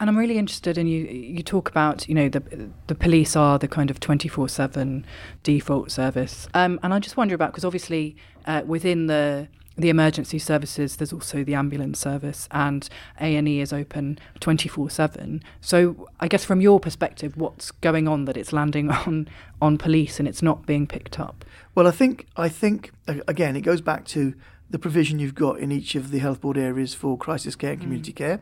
And 0.00 0.08
I'm 0.08 0.16
really 0.16 0.38
interested 0.38 0.78
in 0.78 0.86
you. 0.86 1.04
You 1.04 1.42
talk 1.42 1.68
about, 1.68 2.08
you 2.08 2.14
know, 2.14 2.30
the 2.30 2.42
the 2.86 2.94
police 2.94 3.36
are 3.36 3.58
the 3.58 3.68
kind 3.68 3.90
of 3.90 4.00
24/7 4.00 5.04
default 5.42 5.90
service, 5.90 6.48
um, 6.54 6.80
and 6.82 6.94
I 6.94 6.98
just 7.00 7.18
wonder 7.18 7.34
about 7.34 7.52
because 7.52 7.66
obviously 7.66 8.16
uh, 8.46 8.62
within 8.66 9.08
the 9.08 9.48
the 9.76 9.90
emergency 9.90 10.38
services, 10.38 10.96
there's 10.96 11.12
also 11.12 11.44
the 11.44 11.54
ambulance 11.54 11.98
service, 11.98 12.48
and 12.50 12.88
A 13.20 13.36
and 13.36 13.46
E 13.46 13.60
is 13.60 13.72
open 13.72 14.18
24/7. 14.40 15.42
So 15.60 16.08
I 16.18 16.28
guess 16.28 16.46
from 16.46 16.62
your 16.62 16.80
perspective, 16.80 17.36
what's 17.36 17.72
going 17.72 18.08
on 18.08 18.24
that 18.24 18.38
it's 18.38 18.54
landing 18.54 18.90
on 19.06 19.28
on 19.60 19.76
police 19.76 20.18
and 20.18 20.26
it's 20.26 20.42
not 20.42 20.64
being 20.64 20.86
picked 20.86 21.20
up? 21.20 21.44
Well, 21.74 21.86
I 21.86 21.90
think 21.90 22.26
I 22.38 22.48
think 22.48 22.92
again 23.06 23.54
it 23.54 23.60
goes 23.60 23.82
back 23.82 24.06
to 24.06 24.32
the 24.70 24.78
provision 24.78 25.18
you've 25.18 25.34
got 25.34 25.58
in 25.58 25.70
each 25.70 25.94
of 25.94 26.10
the 26.10 26.18
health 26.18 26.40
board 26.40 26.56
areas 26.58 26.94
for 26.94 27.16
crisis 27.18 27.54
care 27.54 27.72
and 27.72 27.80
community 27.80 28.12
care. 28.12 28.40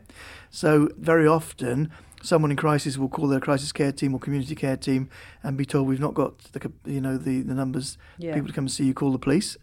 So 0.49 0.89
very 0.97 1.27
often, 1.27 1.91
someone 2.21 2.49
in 2.51 2.57
crisis 2.57 2.97
will 2.97 3.09
call 3.09 3.27
their 3.27 3.39
crisis 3.41 3.71
care 3.71 3.91
team 3.91 4.13
or 4.15 4.19
community 4.19 4.55
care 4.55 4.77
team 4.77 5.09
and 5.43 5.57
be 5.57 5.65
told 5.65 5.87
we've 5.87 5.99
not 5.99 6.13
got 6.13 6.39
the 6.53 6.71
you 6.85 7.01
know 7.01 7.17
the 7.17 7.41
the 7.41 7.53
numbers 7.53 7.97
Yeah. 8.17 8.33
people 8.33 8.47
to 8.47 8.53
come 8.53 8.63
and 8.65 8.71
see 8.71 8.85
you. 8.85 8.93
Call 8.93 9.11
the 9.11 9.19
police. 9.19 9.57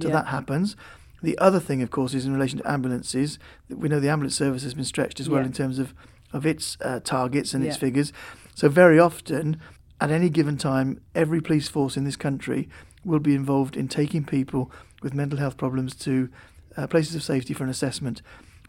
So 0.00 0.08
Yeah. 0.08 0.14
that 0.14 0.26
happens. 0.28 0.76
The 1.22 1.38
other 1.38 1.60
thing, 1.60 1.82
of 1.82 1.90
course, 1.90 2.12
is 2.14 2.26
in 2.26 2.32
relation 2.32 2.58
to 2.58 2.70
ambulances. 2.70 3.38
We 3.68 3.88
know 3.88 4.00
the 4.00 4.10
ambulance 4.10 4.36
service 4.36 4.62
has 4.64 4.74
been 4.74 4.84
stretched 4.84 5.18
as 5.20 5.28
well 5.28 5.40
Yeah. 5.40 5.46
in 5.46 5.52
terms 5.52 5.78
of 5.78 5.94
of 6.32 6.44
its 6.44 6.76
uh, 6.82 7.00
targets 7.00 7.54
and 7.54 7.64
its 7.64 7.76
figures. 7.76 8.12
So 8.54 8.68
very 8.68 8.98
often, 8.98 9.58
at 10.00 10.10
any 10.10 10.28
given 10.28 10.56
time, 10.58 11.00
every 11.14 11.40
police 11.40 11.68
force 11.68 11.96
in 11.96 12.04
this 12.04 12.16
country 12.16 12.68
will 13.06 13.20
be 13.20 13.34
involved 13.34 13.76
in 13.76 13.88
taking 13.88 14.24
people 14.24 14.70
with 15.02 15.14
mental 15.14 15.38
health 15.38 15.56
problems 15.56 15.94
to 15.94 16.28
uh, 16.76 16.86
places 16.86 17.14
of 17.14 17.22
safety 17.22 17.54
for 17.54 17.64
an 17.64 17.70
assessment. 17.70 18.20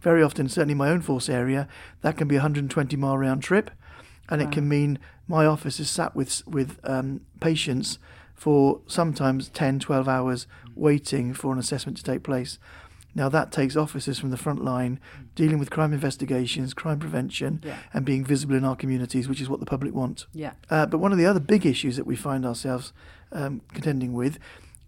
Very 0.01 0.22
often, 0.24 0.48
certainly 0.48 0.74
in 0.74 0.78
my 0.78 0.89
own 0.89 1.01
force 1.01 1.28
area, 1.28 1.68
that 2.01 2.16
can 2.18 2.28
be 2.28 2.36
a 2.36 2.39
120 2.39 2.95
mile 2.95 3.18
round 3.18 3.42
trip, 3.44 3.72
and 4.30 4.42
Wow. 4.42 4.48
it 4.48 4.51
can 4.54 4.69
mean 4.69 5.00
my 5.28 5.45
office 5.45 5.80
is 5.80 5.89
sat 5.89 6.16
with 6.16 6.48
with 6.48 6.80
um, 6.84 7.22
patients 7.42 7.98
for 8.36 8.81
sometimes 8.86 9.50
10, 9.50 9.80
12 9.80 10.07
hours 10.07 10.45
waiting 10.75 11.33
for 11.33 11.51
an 11.51 11.57
assessment 11.60 11.98
to 11.98 12.04
take 12.04 12.22
place. 12.22 12.60
Now 13.16 13.30
that 13.30 13.51
takes 13.51 13.75
officers 13.75 14.19
from 14.19 14.30
the 14.30 14.38
front 14.38 14.63
line 14.63 15.00
dealing 15.33 15.57
with 15.57 15.72
crime 15.72 15.92
investigations, 15.92 16.75
crime 16.75 17.00
prevention, 17.00 17.62
Yeah. 17.66 17.78
and 17.92 18.06
being 18.06 18.24
visible 18.24 18.56
in 18.56 18.63
our 18.63 18.75
communities, 18.75 19.28
which 19.28 19.42
is 19.42 19.50
what 19.50 19.60
the 19.60 19.66
public 19.66 19.95
want. 19.95 20.28
Yeah. 20.33 20.52
Uh, 20.69 20.85
but 20.85 21.00
one 21.00 21.12
of 21.12 21.18
the 21.18 21.26
other 21.26 21.40
big 21.40 21.66
issues 21.66 21.95
that 21.95 22.06
we 22.06 22.16
find 22.16 22.45
ourselves 22.45 22.94
um, 23.31 23.62
contending 23.74 24.14
with 24.14 24.38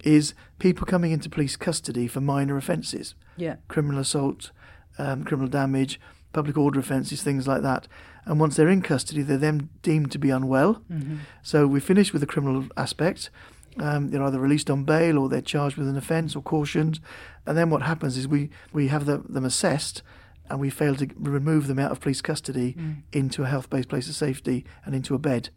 is 0.03 0.33
people 0.59 0.85
coming 0.85 1.11
into 1.11 1.29
police 1.29 1.55
custody 1.57 2.07
for 2.07 2.21
minor 2.21 2.55
offences, 2.57 3.15
Yeah. 3.37 3.57
criminal 3.67 3.99
assault, 3.99 4.51
um, 4.97 5.23
criminal 5.23 5.49
damage, 5.49 5.99
public 6.31 6.57
order 6.57 6.79
offences, 6.79 7.21
things 7.21 7.47
like 7.47 7.61
that. 7.63 7.87
And 8.25 8.39
once 8.39 8.55
they're 8.55 8.69
in 8.69 8.81
custody, 8.81 9.23
they're 9.23 9.37
then 9.37 9.69
deemed 9.81 10.11
to 10.11 10.19
be 10.19 10.29
unwell. 10.29 10.81
Mm-hmm. 10.91 11.17
So 11.41 11.67
we 11.67 11.79
finish 11.79 12.13
with 12.13 12.21
the 12.21 12.27
criminal 12.27 12.65
aspect. 12.77 13.29
Um, 13.77 14.09
they're 14.09 14.23
either 14.23 14.39
released 14.39 14.69
on 14.69 14.83
bail 14.83 15.17
or 15.17 15.27
they're 15.29 15.41
charged 15.41 15.77
with 15.77 15.87
an 15.87 15.97
offence 15.97 16.35
or 16.35 16.41
cautioned. 16.43 16.99
And 17.45 17.57
then 17.57 17.69
what 17.69 17.81
happens 17.81 18.17
is 18.17 18.27
we, 18.27 18.49
we 18.73 18.87
have 18.89 19.05
the, 19.05 19.17
them 19.27 19.45
assessed 19.45 20.01
and 20.49 20.59
we 20.59 20.69
fail 20.69 20.95
to 20.95 21.07
remove 21.17 21.67
them 21.67 21.79
out 21.79 21.91
of 21.91 21.99
police 21.99 22.21
custody 22.21 22.73
Mm. 22.77 23.03
into 23.11 23.43
a 23.43 23.47
health 23.47 23.69
based 23.69 23.89
place 23.89 24.07
of 24.09 24.15
safety 24.15 24.65
and 24.85 24.95
into 24.95 25.13
a 25.15 25.19
bed. 25.19 25.49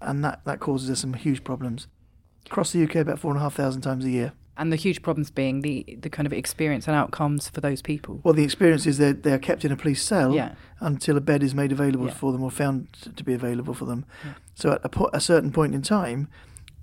And 0.00 0.24
that, 0.24 0.44
that 0.44 0.60
causes 0.60 0.88
us 0.90 1.00
some 1.00 1.14
huge 1.14 1.42
problems. 1.44 1.86
Across 2.50 2.72
the 2.72 2.82
UK, 2.84 2.96
about 2.96 3.18
four 3.18 3.30
and 3.30 3.38
a 3.38 3.42
half 3.42 3.54
thousand 3.54 3.82
times 3.82 4.04
a 4.04 4.10
year. 4.10 4.32
And 4.56 4.72
the 4.72 4.76
huge 4.76 5.02
problems 5.02 5.30
being 5.30 5.60
the 5.60 5.98
the 6.00 6.10
kind 6.10 6.26
of 6.26 6.32
experience 6.32 6.88
and 6.88 6.96
outcomes 6.96 7.48
for 7.48 7.60
those 7.60 7.80
people. 7.82 8.20
Well, 8.24 8.34
the 8.34 8.42
experience 8.42 8.86
is 8.86 8.98
that 8.98 9.22
they're 9.22 9.38
kept 9.38 9.64
in 9.64 9.70
a 9.70 9.76
police 9.76 10.02
cell 10.02 10.34
Yeah. 10.34 10.54
until 10.80 11.16
a 11.16 11.20
bed 11.20 11.42
is 11.42 11.54
made 11.54 11.70
available 11.70 12.06
Yeah. 12.06 12.14
for 12.14 12.32
them 12.32 12.42
or 12.42 12.50
found 12.50 12.88
to 13.16 13.22
be 13.24 13.34
available 13.34 13.74
for 13.74 13.84
them. 13.84 14.04
Yeah. 14.24 14.32
So 14.54 14.72
at 14.72 14.80
a, 14.82 14.88
po- 14.88 15.10
a 15.12 15.20
certain 15.20 15.52
point 15.52 15.74
in 15.74 15.82
time, 15.82 16.26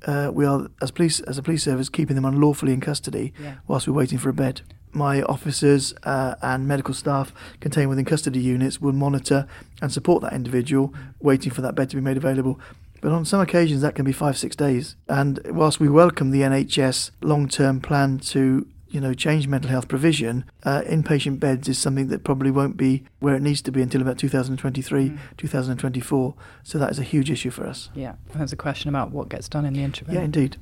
uh, 0.05 0.31
we 0.33 0.45
are, 0.45 0.67
as 0.81 0.91
police 0.91 1.19
as 1.21 1.37
a 1.37 1.43
police 1.43 1.63
service, 1.63 1.89
keeping 1.89 2.15
them 2.15 2.25
unlawfully 2.25 2.71
in 2.71 2.79
custody 2.79 3.33
whilst 3.67 3.87
we're 3.87 3.93
waiting 3.93 4.19
for 4.19 4.29
a 4.29 4.33
bed. 4.33 4.61
My 4.93 5.23
officers 5.23 5.93
uh, 6.03 6.35
and 6.41 6.65
medical 6.69 6.93
staff 6.93 7.33
contained 7.59 7.89
within 7.89 8.05
custody 8.05 8.39
units 8.39 8.79
will 8.79 8.93
monitor 8.93 9.45
and 9.81 9.91
support 9.91 10.21
that 10.21 10.31
individual, 10.31 10.93
waiting 11.19 11.51
for 11.51 11.61
that 11.61 11.75
bed 11.75 11.89
to 11.89 11.97
be 11.97 12.01
made 12.01 12.15
available. 12.15 12.57
But 13.01 13.11
on 13.11 13.25
some 13.25 13.41
occasions, 13.41 13.81
that 13.81 13.95
can 13.95 14.05
be 14.05 14.11
five, 14.11 14.37
six 14.37 14.55
days. 14.55 14.95
And 15.07 15.39
whilst 15.45 15.79
we 15.79 15.89
welcome 15.89 16.31
the 16.31 16.41
NHS 16.41 17.11
long 17.21 17.47
term 17.47 17.79
plan 17.79 18.19
to 18.19 18.67
you 18.95 19.01
know, 19.01 19.13
change 19.13 19.45
mental 19.45 19.69
health 19.69 19.89
provision, 19.89 20.45
uh, 20.63 20.81
inpatient 20.83 21.37
beds 21.37 21.67
is 21.67 21.77
something 21.77 22.07
that 22.07 22.23
probably 22.23 22.49
won't 22.49 22.77
be 22.77 23.03
where 23.19 23.35
it 23.35 23.41
needs 23.41 23.61
to 23.61 23.71
be 23.71 23.81
until 23.81 24.01
about 24.01 24.17
2023, 24.17 25.09
mm. 25.09 25.19
2024. 25.35 26.33
So 26.63 26.77
that 26.79 26.89
is 26.91 26.97
a 26.97 27.03
huge 27.03 27.29
issue 27.29 27.49
for 27.49 27.67
us. 27.67 27.89
Yeah, 27.93 28.15
there's 28.33 28.53
a 28.53 28.55
question 28.55 28.87
about 28.87 29.11
what 29.11 29.27
gets 29.27 29.49
done 29.49 29.65
in 29.65 29.73
the 29.73 29.83
interim. 29.83 30.13
Yeah, 30.13 30.21
indeed. 30.21 30.55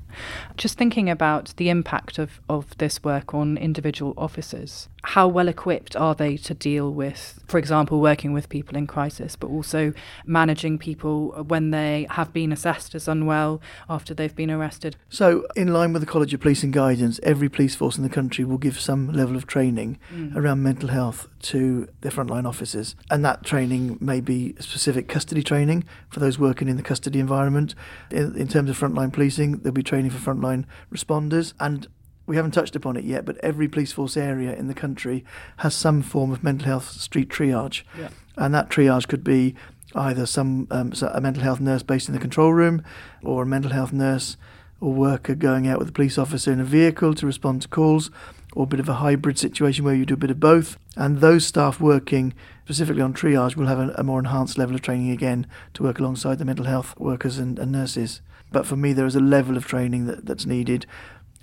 Just 0.57 0.79
thinking 0.79 1.11
about 1.11 1.53
the 1.57 1.69
impact 1.69 2.17
of, 2.17 2.41
of 2.49 2.75
this 2.79 3.03
work 3.03 3.35
on 3.35 3.55
individual 3.55 4.15
officers, 4.17 4.89
how 5.03 5.27
well 5.27 5.47
equipped 5.47 5.95
are 5.95 6.15
they 6.15 6.37
to 6.37 6.55
deal 6.55 6.91
with, 6.91 7.39
for 7.47 7.59
example, 7.59 8.01
working 8.01 8.33
with 8.33 8.49
people 8.49 8.75
in 8.75 8.87
crisis, 8.87 9.35
but 9.35 9.47
also 9.47 9.93
managing 10.25 10.79
people 10.79 11.31
when 11.47 11.69
they 11.69 12.07
have 12.09 12.33
been 12.33 12.51
assessed 12.51 12.95
as 12.95 13.07
unwell 13.07 13.61
after 13.89 14.13
they've 14.13 14.35
been 14.35 14.49
arrested? 14.49 14.95
So, 15.09 15.45
in 15.55 15.71
line 15.71 15.93
with 15.93 16.01
the 16.01 16.07
College 16.07 16.33
of 16.33 16.39
Policing 16.39 16.71
guidance, 16.71 17.19
every 17.21 17.49
police 17.49 17.75
force 17.75 17.97
in 17.97 18.03
the 18.03 18.09
country 18.09 18.22
will 18.47 18.57
give 18.57 18.79
some 18.79 19.11
level 19.11 19.35
of 19.35 19.47
training 19.47 19.99
mm. 20.13 20.35
around 20.35 20.63
mental 20.63 20.89
health 20.89 21.27
to 21.41 21.87
their 22.01 22.11
frontline 22.11 22.47
officers. 22.47 22.95
And 23.09 23.23
that 23.25 23.43
training 23.43 23.97
may 23.99 24.21
be 24.21 24.55
specific 24.59 25.07
custody 25.07 25.43
training 25.43 25.85
for 26.09 26.19
those 26.19 26.39
working 26.39 26.67
in 26.67 26.77
the 26.77 26.83
custody 26.83 27.19
environment. 27.19 27.75
In, 28.11 28.35
in 28.35 28.47
terms 28.47 28.69
of 28.69 28.79
frontline 28.79 29.11
policing, 29.11 29.59
there'll 29.59 29.73
be 29.73 29.83
training 29.83 30.11
for 30.11 30.33
frontline 30.33 30.65
responders. 30.91 31.53
And 31.59 31.87
we 32.25 32.35
haven't 32.35 32.51
touched 32.51 32.75
upon 32.75 32.95
it 32.95 33.03
yet, 33.03 33.25
but 33.25 33.37
every 33.37 33.67
police 33.67 33.91
force 33.91 34.15
area 34.15 34.55
in 34.55 34.67
the 34.67 34.73
country 34.73 35.25
has 35.57 35.75
some 35.75 36.01
form 36.01 36.31
of 36.31 36.43
mental 36.43 36.67
health 36.67 36.89
street 36.91 37.29
triage. 37.29 37.83
Yeah. 37.97 38.09
And 38.37 38.53
that 38.53 38.69
triage 38.69 39.07
could 39.07 39.23
be 39.23 39.55
either 39.95 40.25
some 40.25 40.67
um, 40.71 40.93
a 41.13 41.21
mental 41.21 41.43
health 41.43 41.59
nurse 41.59 41.83
based 41.83 42.07
in 42.07 42.13
the 42.13 42.19
control 42.19 42.53
room 42.53 42.83
or 43.23 43.43
a 43.43 43.45
mental 43.45 43.71
health 43.71 43.93
nurse 43.93 44.37
or 44.83 44.91
worker 44.91 45.33
going 45.33 45.67
out 45.67 45.79
with 45.79 45.89
a 45.89 45.93
police 45.93 46.17
officer 46.17 46.51
in 46.51 46.59
a 46.59 46.65
vehicle 46.65 47.13
to 47.15 47.25
respond 47.25 47.61
to 47.61 47.67
calls 47.69 48.11
or 48.53 48.63
a 48.63 48.67
bit 48.67 48.79
of 48.81 48.89
a 48.89 48.95
hybrid 48.95 49.39
situation 49.39 49.85
where 49.85 49.95
you 49.95 50.05
do 50.05 50.13
a 50.13 50.17
bit 50.17 50.29
of 50.29 50.39
both. 50.39 50.77
And 50.97 51.21
those 51.21 51.45
staff 51.47 51.79
working 51.79 52.33
specifically 52.65 53.01
on 53.01 53.13
triage 53.13 53.55
will 53.55 53.67
have 53.67 53.79
a, 53.79 53.93
a 53.97 54.03
more 54.03 54.19
enhanced 54.19 54.57
level 54.57 54.75
of 54.75 54.81
training 54.81 55.09
again 55.09 55.47
to 55.75 55.83
work 55.83 55.99
alongside 55.99 56.37
the 56.37 56.45
mental 56.45 56.65
health 56.65 56.99
workers 56.99 57.37
and, 57.37 57.57
and 57.57 57.71
nurses. 57.71 58.21
But 58.51 58.67
for 58.67 58.75
me, 58.75 58.91
there 58.93 59.05
is 59.05 59.15
a 59.15 59.21
level 59.21 59.55
of 59.55 59.65
training 59.65 60.05
that, 60.07 60.25
that's 60.25 60.45
needed 60.45 60.85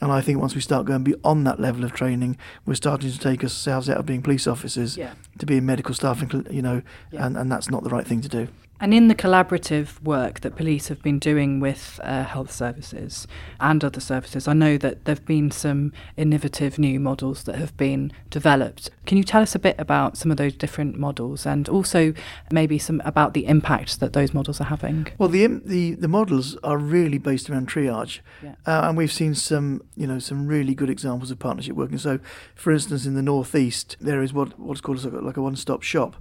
and 0.03 0.11
I 0.11 0.23
think 0.23 0.41
once 0.41 0.55
we 0.55 0.63
start 0.63 0.87
going 0.87 1.05
beyond 1.05 1.47
that 1.47 1.61
level 1.61 1.85
of 1.85 1.93
training, 1.93 2.39
we're 2.65 2.75
starting 2.75 3.11
to 3.11 3.19
take 3.19 3.43
ourselves 3.43 3.91
out 3.91 3.99
of 3.99 4.07
being 4.07 4.23
police 4.23 4.47
officers 4.47 4.97
yeah. 4.97 5.13
to 5.39 5.45
being 5.45 5.67
medical 5.67 5.95
staff, 5.95 6.23
you 6.51 6.63
know, 6.63 6.81
yeah. 7.13 7.27
and, 7.27 7.37
and 7.37 7.53
that's 7.53 7.71
not 7.71 7.85
the 7.85 7.91
right 7.91 8.07
thing 8.07 8.23
to 8.23 8.29
do. 8.29 8.49
And 8.81 8.95
in 8.95 9.09
the 9.09 9.15
collaborative 9.15 10.03
work 10.03 10.41
that 10.41 10.57
police 10.57 10.89
have 10.89 11.03
been 11.03 11.19
doing 11.19 11.61
with 11.61 12.01
uh, 12.03 12.25
health 12.25 12.51
services 12.51 13.27
and 13.61 13.85
other 13.85 14.01
services, 14.01 14.49
I 14.49 14.55
know 14.55 14.79
that 14.79 15.05
there 15.05 15.15
have 15.15 15.27
been 15.27 15.51
some 15.51 15.93
innovative 16.17 16.79
new 16.79 16.99
models 16.99 17.45
that 17.45 17.57
have 17.57 17.77
been 17.77 18.11
developed. 18.31 18.91
Can 19.05 19.19
you 19.19 19.25
tell 19.25 19.43
us 19.43 19.55
a 19.55 19.59
bit 19.59 19.77
about 19.79 20.17
some 20.17 20.31
of 20.31 20.39
those 20.39 20.55
different 20.55 20.99
models 20.99 21.45
and 21.45 21.69
also 21.69 22.15
maybe 22.51 22.79
some 22.79 23.03
about 23.05 23.35
the 23.35 23.45
impact 23.47 24.01
that 24.01 24.15
those 24.15 24.33
models 24.33 24.63
are 24.63 24.65
having? 24.65 25.09
Well, 25.19 25.29
the 25.29 25.47
the, 25.47 25.95
the 25.95 26.09
models 26.09 26.57
are 26.65 26.79
really 26.79 27.19
based 27.19 27.51
around 27.51 27.69
triage, 27.69 28.21
yeah. 28.43 28.55
uh, 28.67 28.89
and 28.89 28.97
we've 28.97 29.13
seen 29.13 29.35
some 29.35 29.83
you 29.95 30.07
know 30.07 30.19
some 30.19 30.47
really 30.47 30.75
good 30.75 30.89
examples 30.89 31.31
of 31.31 31.39
partnership 31.39 31.77
working. 31.77 31.99
So, 31.99 32.19
for 32.55 32.73
instance, 32.73 33.05
in 33.05 33.15
the 33.15 33.23
northeast, 33.23 33.97
there 34.01 34.23
is 34.23 34.33
what 34.33 34.59
what's 34.59 34.81
called 34.81 35.05
like 35.05 35.37
a 35.37 35.43
one 35.43 35.57
stop 35.57 35.83
shop. 35.83 36.17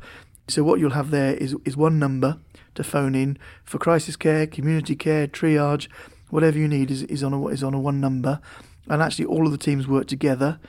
So 0.50 0.64
what 0.64 0.80
you'll 0.80 0.92
have 0.92 1.12
there 1.12 1.36
is 1.36 1.56
is 1.64 1.78
one 1.78 2.00
number 2.00 2.40
to 2.80 2.84
phone 2.84 3.14
in 3.14 3.38
for 3.64 3.78
crisis 3.78 4.16
care, 4.16 4.48
community 4.48 4.96
care, 4.96 5.28
triage, 5.28 5.88
whatever 6.30 6.58
you 6.58 6.68
need 6.68 6.90
is, 6.90 7.04
is 7.04 7.24
on 7.24 7.34
a 7.34 7.48
is 7.48 7.64
on 7.64 7.74
a 7.74 7.80
one 7.80 8.00
number, 8.00 8.40
and 8.88 9.02
actually 9.02 9.26
all 9.26 9.46
of 9.46 9.52
the 9.52 9.58
teams 9.58 9.88
work 9.88 10.08
together. 10.08 10.60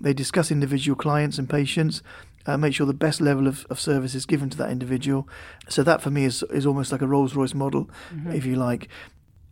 They 0.00 0.12
discuss 0.12 0.50
individual 0.50 0.96
clients 0.96 1.38
and 1.38 1.48
patients, 1.48 2.02
uh, 2.46 2.56
make 2.56 2.74
sure 2.74 2.86
the 2.86 2.94
best 2.94 3.20
level 3.20 3.46
of, 3.46 3.66
of 3.70 3.78
service 3.78 4.14
is 4.14 4.26
given 4.26 4.50
to 4.50 4.58
that 4.58 4.70
individual. 4.70 5.28
So 5.68 5.82
that 5.82 6.02
for 6.02 6.10
me 6.10 6.24
is 6.24 6.42
is 6.44 6.66
almost 6.66 6.92
like 6.92 7.02
a 7.02 7.06
Rolls 7.06 7.34
Royce 7.34 7.54
model, 7.54 7.88
mm-hmm. 8.12 8.32
if 8.32 8.44
you 8.44 8.56
like. 8.56 8.88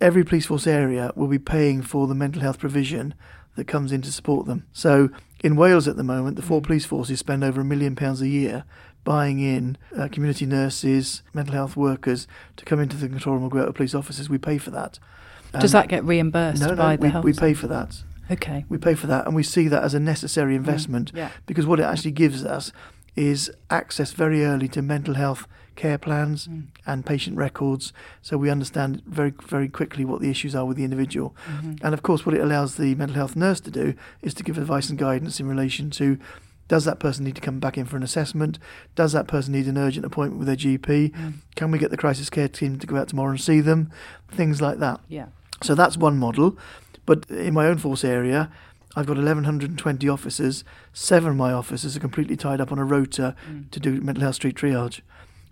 Every 0.01 0.25
police 0.25 0.47
force 0.47 0.67
area 0.67 1.13
will 1.17 1.27
be 1.27 1.41
paying 1.41 1.83
for 1.83 2.07
the 2.07 2.15
mental 2.15 2.41
health 2.43 2.59
provision 2.59 3.15
that 3.57 3.67
comes 3.67 3.91
in 3.91 4.01
to 4.03 4.13
support 4.13 4.47
them. 4.47 4.65
So 4.73 5.11
in 5.43 5.57
Wales 5.57 5.89
at 5.89 5.97
the 5.97 6.05
moment, 6.05 6.37
the 6.37 6.43
four 6.43 6.61
mm. 6.61 6.65
police 6.65 6.87
forces 6.87 7.19
spend 7.19 7.43
over 7.43 7.61
a 7.61 7.65
million 7.65 7.97
pounds 7.97 8.23
a 8.23 8.29
year 8.29 8.65
buying 9.05 9.41
in 9.41 9.79
uh, 9.97 10.09
community 10.09 10.47
nurses, 10.47 11.23
mental 11.33 11.55
health 11.55 11.77
workers 11.77 12.27
to 12.57 12.65
come 12.65 12.81
into 12.81 12.97
the 12.97 13.09
control 13.09 13.37
room 13.37 13.59
out 13.59 13.75
police 13.75 13.95
offices. 13.95 14.29
We 14.29 14.39
pay 14.39 14.59
for 14.59 14.71
that. 14.71 14.99
Does 15.59 15.73
that 15.73 15.89
get 15.89 16.05
reimbursed 16.05 16.61
no, 16.61 16.69
no, 16.69 16.77
by 16.77 16.97
the 16.97 17.03
we, 17.03 17.11
health? 17.11 17.25
We 17.25 17.33
pay 17.33 17.55
for 17.55 17.67
that. 17.69 18.03
Okay. 18.31 18.65
We 18.69 18.77
pay 18.77 18.95
for 18.95 19.07
that, 19.07 19.27
and 19.27 19.35
we 19.35 19.43
see 19.43 19.69
that 19.69 19.83
as 19.83 19.95
a 19.95 20.01
necessary 20.01 20.53
mm, 20.53 20.59
investment 20.59 21.13
mm, 21.13 21.19
yeah. 21.19 21.31
because 21.47 21.67
what 21.67 21.81
it 21.81 21.85
actually 21.85 22.11
gives 22.11 22.45
us 22.45 22.73
is 23.17 23.51
access 23.71 24.13
very 24.13 24.45
early 24.45 24.69
to 24.69 24.83
mental 24.83 25.15
health 25.15 25.49
care 25.77 25.97
plans 25.97 26.49
mm. 26.49 26.67
and 26.87 27.07
patient 27.07 27.37
records, 27.37 27.93
so 28.21 28.37
we 28.37 28.51
understand 28.51 29.03
very 29.07 29.33
very 29.47 29.69
quickly 29.69 30.05
what 30.05 30.21
the 30.21 30.29
issues 30.29 30.55
are 30.55 30.67
with 30.67 30.77
the 30.77 30.85
individual. 30.85 31.35
Mm-hmm. 31.47 31.77
And 31.83 31.95
of 31.95 32.03
course, 32.03 32.27
what 32.27 32.35
it 32.35 32.41
allows 32.41 32.77
the 32.77 32.95
mental 32.97 33.17
health 33.17 33.35
nurse 33.35 33.61
to 33.61 33.71
do 33.71 33.95
is 34.21 34.35
to 34.35 34.43
give 34.43 34.59
advice 34.59 34.91
and 34.91 34.99
guidance 34.99 35.41
in 35.41 35.49
relation 35.49 35.89
to 35.91 36.19
does 36.69 36.85
that 36.85 37.01
person 37.01 37.25
need 37.25 37.35
to 37.35 37.41
come 37.41 37.59
back 37.59 37.79
in 37.79 37.87
for 37.87 37.97
an 37.97 38.03
assessment? 38.03 38.59
Does 38.95 39.13
that 39.13 39.27
person 39.27 39.53
need 39.55 39.67
an 39.67 39.79
urgent 39.79 40.05
appointment 40.05 40.39
with 40.39 40.47
their 40.47 40.57
GP? 40.57 41.11
Mm. 41.13 41.35
Can 41.57 41.71
we 41.71 41.79
get 41.79 41.91
the 41.91 41.97
crisis 41.97 42.29
care 42.29 42.49
team 42.49 42.79
to 42.79 42.87
go 42.87 42.97
out 42.97 43.09
tomorrow 43.09 43.31
and 43.31 43.41
see 43.41 43.61
them? 43.61 43.91
Things 44.31 44.61
like 44.61 44.79
that. 44.79 45.01
Yeah. 45.09 45.27
So 45.63 45.75
that's 45.75 45.97
one 45.97 46.19
model. 46.19 46.59
But 47.07 47.29
in 47.31 47.55
my 47.55 47.67
own 47.67 47.79
force 47.79 48.05
area, 48.05 48.51
I've 48.95 49.07
got 49.07 49.17
1,120 49.17 50.09
officers. 50.09 50.63
Seven 50.93 51.31
of 51.31 51.37
my 51.37 51.53
officers 51.53 51.97
are 51.97 52.01
completely 52.01 52.37
tied 52.37 52.61
up 52.61 52.71
on 52.71 52.79
a 52.79 52.85
rota 52.85 53.35
mm. 53.51 53.71
to 53.71 53.81
do 53.81 54.01
mental 54.03 54.23
health 54.23 54.37
street 54.37 54.57
triage. 54.57 55.01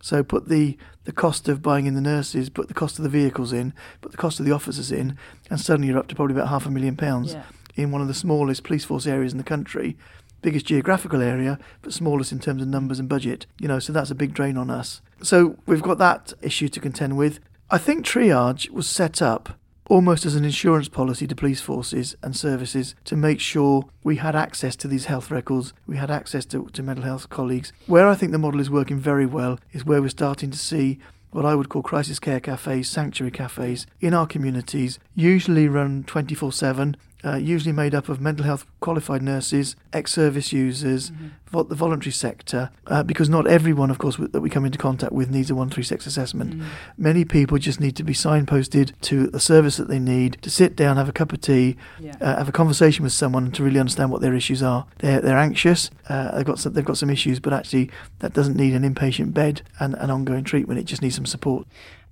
So 0.02 0.22
put 0.22 0.48
the, 0.48 0.76
the 1.04 1.12
cost 1.12 1.48
of 1.48 1.62
buying 1.62 1.86
in 1.86 1.94
the 1.94 2.00
nurses, 2.02 2.50
put 2.50 2.68
the 2.68 2.74
cost 2.74 2.98
of 2.98 3.02
the 3.02 3.08
vehicles 3.08 3.52
in, 3.52 3.72
put 4.02 4.12
the 4.12 4.18
cost 4.18 4.38
of 4.38 4.46
the 4.46 4.52
officers 4.52 4.92
in, 4.92 5.16
and 5.50 5.58
suddenly 5.58 5.88
you're 5.88 5.98
up 5.98 6.08
to 6.08 6.14
probably 6.14 6.34
about 6.34 6.48
half 6.48 6.66
a 6.66 6.70
million 6.70 6.96
pounds 6.96 7.32
yeah. 7.32 7.44
in 7.74 7.90
one 7.90 8.02
of 8.02 8.06
the 8.06 8.14
smallest 8.14 8.62
police 8.62 8.84
force 8.84 9.06
areas 9.06 9.32
in 9.32 9.38
the 9.38 9.44
country 9.44 9.96
biggest 10.42 10.66
geographical 10.66 11.22
area, 11.22 11.58
but 11.82 11.92
smallest 11.92 12.32
in 12.32 12.38
terms 12.38 12.62
of 12.62 12.68
numbers 12.68 12.98
and 12.98 13.08
budget. 13.08 13.46
You 13.58 13.68
know, 13.68 13.78
so 13.78 13.92
that's 13.92 14.10
a 14.10 14.14
big 14.14 14.34
drain 14.34 14.56
on 14.56 14.70
us. 14.70 15.00
So 15.22 15.56
we've 15.66 15.82
got 15.82 15.98
that 15.98 16.32
issue 16.42 16.68
to 16.68 16.80
contend 16.80 17.16
with. 17.16 17.40
I 17.70 17.78
think 17.78 18.04
triage 18.04 18.70
was 18.70 18.86
set 18.86 19.20
up 19.20 19.58
almost 19.88 20.26
as 20.26 20.34
an 20.34 20.44
insurance 20.44 20.88
policy 20.88 21.26
to 21.26 21.34
police 21.34 21.60
forces 21.60 22.16
and 22.22 22.36
services 22.36 22.94
to 23.04 23.16
make 23.16 23.40
sure 23.40 23.84
we 24.02 24.16
had 24.16 24.34
access 24.34 24.76
to 24.76 24.88
these 24.88 25.06
health 25.06 25.30
records, 25.30 25.72
we 25.86 25.96
had 25.96 26.10
access 26.10 26.44
to, 26.46 26.66
to 26.72 26.82
mental 26.82 27.04
health 27.04 27.28
colleagues. 27.28 27.72
Where 27.86 28.08
I 28.08 28.14
think 28.14 28.32
the 28.32 28.38
model 28.38 28.60
is 28.60 28.70
working 28.70 28.98
very 28.98 29.26
well 29.26 29.58
is 29.72 29.84
where 29.84 30.02
we're 30.02 30.08
starting 30.08 30.50
to 30.50 30.58
see 30.58 30.98
what 31.30 31.44
I 31.44 31.54
would 31.54 31.68
call 31.68 31.82
crisis 31.82 32.18
care 32.18 32.40
cafes, 32.40 32.88
sanctuary 32.88 33.30
cafes 33.30 33.86
in 34.00 34.14
our 34.14 34.26
communities, 34.26 34.98
usually 35.14 35.68
run 35.68 36.04
24 36.04 36.52
7 36.52 36.96
uh, 37.26 37.36
usually 37.36 37.72
made 37.72 37.94
up 37.94 38.08
of 38.08 38.20
mental 38.20 38.44
health 38.44 38.64
qualified 38.80 39.22
nurses, 39.22 39.74
ex 39.92 40.12
service 40.12 40.52
users, 40.52 41.10
mm-hmm. 41.10 41.28
vo- 41.46 41.64
the 41.64 41.74
voluntary 41.74 42.12
sector, 42.12 42.70
uh, 42.86 43.02
because 43.02 43.28
not 43.28 43.46
everyone, 43.48 43.90
of 43.90 43.98
course, 43.98 44.14
w- 44.14 44.30
that 44.30 44.40
we 44.40 44.48
come 44.48 44.64
into 44.64 44.78
contact 44.78 45.12
with 45.12 45.28
needs 45.28 45.50
a 45.50 45.54
136 45.54 46.06
assessment. 46.06 46.54
Mm-hmm. 46.54 46.68
Many 46.96 47.24
people 47.24 47.58
just 47.58 47.80
need 47.80 47.96
to 47.96 48.04
be 48.04 48.12
signposted 48.12 48.92
to 49.02 49.28
a 49.34 49.40
service 49.40 49.76
that 49.76 49.88
they 49.88 49.98
need 49.98 50.38
to 50.42 50.50
sit 50.50 50.76
down, 50.76 50.96
have 50.96 51.08
a 51.08 51.12
cup 51.12 51.32
of 51.32 51.40
tea, 51.40 51.76
yeah. 51.98 52.14
uh, 52.20 52.36
have 52.36 52.48
a 52.48 52.52
conversation 52.52 53.02
with 53.02 53.12
someone 53.12 53.50
to 53.50 53.64
really 53.64 53.80
understand 53.80 54.12
what 54.12 54.20
their 54.20 54.34
issues 54.34 54.62
are. 54.62 54.86
They're, 54.98 55.20
they're 55.20 55.38
anxious, 55.38 55.90
uh, 56.08 56.36
they've, 56.36 56.46
got 56.46 56.60
some, 56.60 56.74
they've 56.74 56.84
got 56.84 56.98
some 56.98 57.10
issues, 57.10 57.40
but 57.40 57.52
actually 57.52 57.90
that 58.20 58.34
doesn't 58.34 58.56
need 58.56 58.74
an 58.74 58.82
inpatient 58.82 59.34
bed 59.34 59.62
and 59.80 59.94
an 59.94 60.10
ongoing 60.10 60.44
treatment, 60.44 60.78
it 60.78 60.84
just 60.84 61.02
needs 61.02 61.16
some 61.16 61.26
support. 61.26 61.66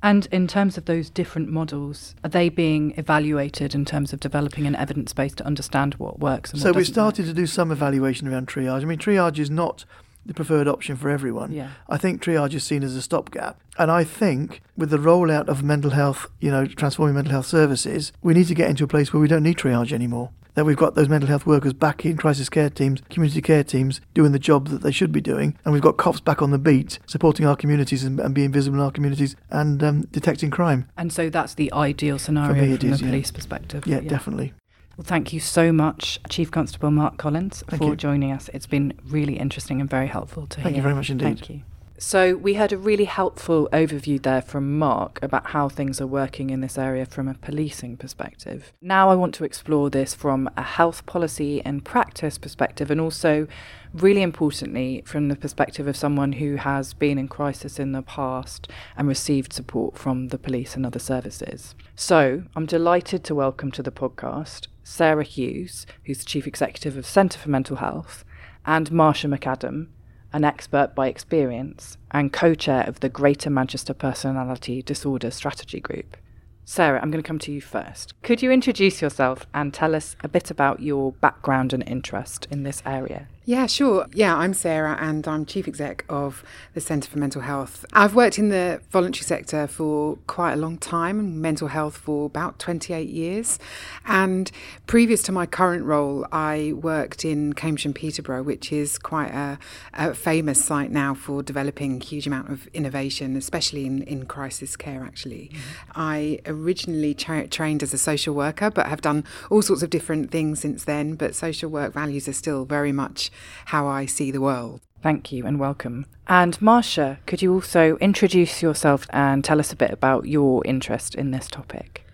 And 0.04 0.26
in 0.30 0.46
terms 0.46 0.76
of 0.76 0.84
those 0.84 1.08
different 1.08 1.48
models, 1.48 2.14
are 2.22 2.28
they 2.28 2.50
being 2.50 2.92
evaluated 2.98 3.74
in 3.74 3.86
terms 3.86 4.12
of 4.12 4.20
developing 4.20 4.66
an 4.66 4.76
evidence 4.76 5.14
base 5.14 5.34
to 5.36 5.46
understand 5.46 5.94
what 5.94 6.20
works? 6.20 6.52
so 6.60 6.72
we 6.72 6.84
started 6.84 7.24
work? 7.24 7.34
to 7.34 7.40
do 7.40 7.46
some 7.46 7.72
evaluation 7.72 8.28
around 8.28 8.46
triage. 8.46 8.82
I 8.82 8.84
mean, 8.84 8.98
triage 8.98 9.38
is 9.38 9.48
not 9.48 9.86
the 10.26 10.34
preferred 10.34 10.68
option 10.68 10.96
for 10.96 11.08
everyone. 11.08 11.52
Yeah. 11.52 11.70
I 11.88 11.96
think 11.96 12.22
triage 12.22 12.52
is 12.52 12.64
seen 12.64 12.82
as 12.82 12.94
a 12.94 13.00
stopgap. 13.00 13.58
And 13.78 13.90
I 13.90 14.04
think 14.04 14.60
with 14.76 14.90
the 14.90 14.98
rollout 14.98 15.48
of 15.48 15.62
mental 15.64 15.92
health, 15.92 16.26
you 16.38 16.50
know, 16.50 16.66
transforming 16.66 17.14
mental 17.14 17.32
health 17.32 17.46
services, 17.46 18.12
we 18.22 18.34
need 18.34 18.48
to 18.48 18.54
get 18.54 18.68
into 18.68 18.84
a 18.84 18.88
place 18.88 19.10
where 19.10 19.22
we 19.22 19.28
don't 19.28 19.42
need 19.42 19.56
triage 19.56 19.90
anymore 19.90 20.32
that 20.54 20.64
we've 20.64 20.76
got 20.76 20.94
those 20.94 21.08
mental 21.08 21.28
health 21.28 21.46
workers 21.46 21.72
back 21.72 22.04
in 22.04 22.16
crisis 22.16 22.48
care 22.48 22.70
teams, 22.70 23.02
community 23.10 23.42
care 23.42 23.64
teams, 23.64 24.00
doing 24.14 24.32
the 24.32 24.38
job 24.38 24.68
that 24.68 24.82
they 24.82 24.92
should 24.92 25.12
be 25.12 25.20
doing, 25.20 25.56
and 25.64 25.72
we've 25.72 25.82
got 25.82 25.96
cops 25.96 26.20
back 26.20 26.42
on 26.42 26.50
the 26.50 26.58
beat, 26.58 26.98
supporting 27.06 27.46
our 27.46 27.56
communities 27.56 28.04
and, 28.04 28.20
and 28.20 28.34
being 28.34 28.52
visible 28.52 28.78
in 28.78 28.84
our 28.84 28.90
communities 28.90 29.36
and 29.50 29.82
um, 29.82 30.02
detecting 30.12 30.50
crime. 30.50 30.88
And 30.96 31.12
so 31.12 31.30
that's 31.30 31.54
the 31.54 31.72
ideal 31.72 32.18
scenario 32.18 32.76
from 32.76 32.90
is, 32.90 33.00
a 33.00 33.04
police 33.04 33.30
yeah. 33.30 33.36
perspective. 33.36 33.86
Yeah, 33.86 34.00
yeah, 34.00 34.08
definitely. 34.08 34.52
Well, 34.96 35.04
thank 35.04 35.32
you 35.32 35.40
so 35.40 35.72
much, 35.72 36.20
Chief 36.28 36.50
Constable 36.52 36.92
Mark 36.92 37.16
Collins, 37.16 37.64
thank 37.66 37.82
for 37.82 37.90
you. 37.90 37.96
joining 37.96 38.30
us. 38.30 38.48
It's 38.54 38.66
been 38.66 38.92
really 39.04 39.38
interesting 39.38 39.80
and 39.80 39.90
very 39.90 40.06
helpful 40.06 40.46
to 40.46 40.56
thank 40.56 40.56
hear. 40.56 40.64
Thank 40.64 40.76
you 40.76 40.82
very 40.82 40.94
much 40.94 41.10
indeed. 41.10 41.24
Thank 41.24 41.50
you. 41.50 41.62
So, 41.96 42.34
we 42.34 42.54
had 42.54 42.72
a 42.72 42.76
really 42.76 43.04
helpful 43.04 43.68
overview 43.72 44.20
there 44.20 44.42
from 44.42 44.76
Mark 44.80 45.20
about 45.22 45.50
how 45.50 45.68
things 45.68 46.00
are 46.00 46.08
working 46.08 46.50
in 46.50 46.60
this 46.60 46.76
area 46.76 47.06
from 47.06 47.28
a 47.28 47.34
policing 47.34 47.98
perspective. 47.98 48.72
Now, 48.82 49.10
I 49.10 49.14
want 49.14 49.32
to 49.36 49.44
explore 49.44 49.90
this 49.90 50.12
from 50.12 50.50
a 50.56 50.62
health 50.62 51.06
policy 51.06 51.62
and 51.64 51.84
practice 51.84 52.36
perspective, 52.36 52.90
and 52.90 53.00
also, 53.00 53.46
really 53.92 54.22
importantly, 54.22 55.04
from 55.06 55.28
the 55.28 55.36
perspective 55.36 55.86
of 55.86 55.96
someone 55.96 56.32
who 56.32 56.56
has 56.56 56.94
been 56.94 57.16
in 57.16 57.28
crisis 57.28 57.78
in 57.78 57.92
the 57.92 58.02
past 58.02 58.68
and 58.96 59.06
received 59.06 59.52
support 59.52 59.96
from 59.96 60.28
the 60.28 60.38
police 60.38 60.74
and 60.74 60.84
other 60.84 60.98
services. 60.98 61.76
So, 61.94 62.42
I'm 62.56 62.66
delighted 62.66 63.22
to 63.24 63.36
welcome 63.36 63.70
to 63.70 63.84
the 63.84 63.92
podcast 63.92 64.66
Sarah 64.82 65.22
Hughes, 65.22 65.86
who's 66.06 66.18
the 66.18 66.24
Chief 66.24 66.48
Executive 66.48 66.96
of 66.96 67.06
Centre 67.06 67.38
for 67.38 67.50
Mental 67.50 67.76
Health, 67.76 68.24
and 68.66 68.90
Marsha 68.90 69.32
McAdam 69.32 69.86
an 70.34 70.44
expert 70.44 70.96
by 70.96 71.06
experience 71.06 71.96
and 72.10 72.32
co 72.32 72.54
chair 72.56 72.82
of 72.88 72.98
the 72.98 73.08
Greater 73.08 73.48
Manchester 73.48 73.94
Personality 73.94 74.82
Disorder 74.82 75.30
Strategy 75.30 75.78
Group. 75.78 76.16
Sarah, 76.64 77.00
I'm 77.00 77.12
going 77.12 77.22
to 77.22 77.26
come 77.26 77.38
to 77.38 77.52
you 77.52 77.60
first. 77.60 78.20
Could 78.22 78.42
you 78.42 78.50
introduce 78.50 79.00
yourself 79.00 79.46
and 79.54 79.72
tell 79.72 79.94
us 79.94 80.16
a 80.24 80.28
bit 80.28 80.50
about 80.50 80.80
your 80.80 81.12
background 81.12 81.72
and 81.72 81.86
interest 81.86 82.48
in 82.50 82.64
this 82.64 82.82
area? 82.84 83.28
Yeah, 83.46 83.66
sure. 83.66 84.06
Yeah, 84.14 84.34
I'm 84.34 84.54
Sarah 84.54 84.96
and 84.98 85.28
I'm 85.28 85.44
Chief 85.44 85.68
Exec 85.68 86.06
of 86.08 86.42
the 86.72 86.80
Centre 86.80 87.10
for 87.10 87.18
Mental 87.18 87.42
Health. 87.42 87.84
I've 87.92 88.14
worked 88.14 88.38
in 88.38 88.48
the 88.48 88.80
voluntary 88.88 89.24
sector 89.24 89.66
for 89.66 90.16
quite 90.26 90.54
a 90.54 90.56
long 90.56 90.78
time, 90.78 91.20
and 91.20 91.42
mental 91.42 91.68
health 91.68 91.98
for 91.98 92.24
about 92.24 92.58
28 92.58 93.06
years. 93.06 93.58
And 94.06 94.50
previous 94.86 95.22
to 95.24 95.32
my 95.32 95.44
current 95.44 95.84
role, 95.84 96.26
I 96.32 96.72
worked 96.74 97.26
in 97.26 97.52
Cambridge 97.52 97.84
and 97.84 97.94
Peterborough, 97.94 98.44
which 98.44 98.72
is 98.72 98.96
quite 98.96 99.30
a, 99.32 99.58
a 99.92 100.14
famous 100.14 100.64
site 100.64 100.90
now 100.90 101.12
for 101.12 101.42
developing 101.42 102.00
a 102.00 102.04
huge 102.04 102.26
amount 102.26 102.48
of 102.48 102.66
innovation, 102.68 103.36
especially 103.36 103.84
in, 103.84 104.04
in 104.04 104.24
crisis 104.24 104.74
care, 104.74 105.04
actually. 105.04 105.50
Mm-hmm. 105.52 105.90
I 105.96 106.38
originally 106.46 107.12
tra- 107.12 107.48
trained 107.48 107.82
as 107.82 107.92
a 107.92 107.98
social 107.98 108.34
worker, 108.34 108.70
but 108.70 108.86
have 108.86 109.02
done 109.02 109.22
all 109.50 109.60
sorts 109.60 109.82
of 109.82 109.90
different 109.90 110.30
things 110.30 110.60
since 110.60 110.84
then. 110.84 111.14
But 111.16 111.34
social 111.34 111.68
work 111.68 111.92
values 111.92 112.26
are 112.26 112.32
still 112.32 112.64
very 112.64 112.92
much 112.92 113.30
how 113.66 113.86
I 113.86 114.06
see 114.06 114.30
the 114.30 114.40
world. 114.40 114.80
Thank 115.02 115.32
you 115.32 115.44
and 115.44 115.60
welcome. 115.60 116.06
And 116.26 116.58
Marsha, 116.60 117.18
could 117.26 117.42
you 117.42 117.52
also 117.52 117.96
introduce 117.98 118.62
yourself 118.62 119.06
and 119.10 119.44
tell 119.44 119.60
us 119.60 119.72
a 119.72 119.76
bit 119.76 119.90
about 119.90 120.26
your 120.26 120.62
interest 120.64 121.14
in 121.14 121.30
this 121.30 121.48
topic? 121.48 122.04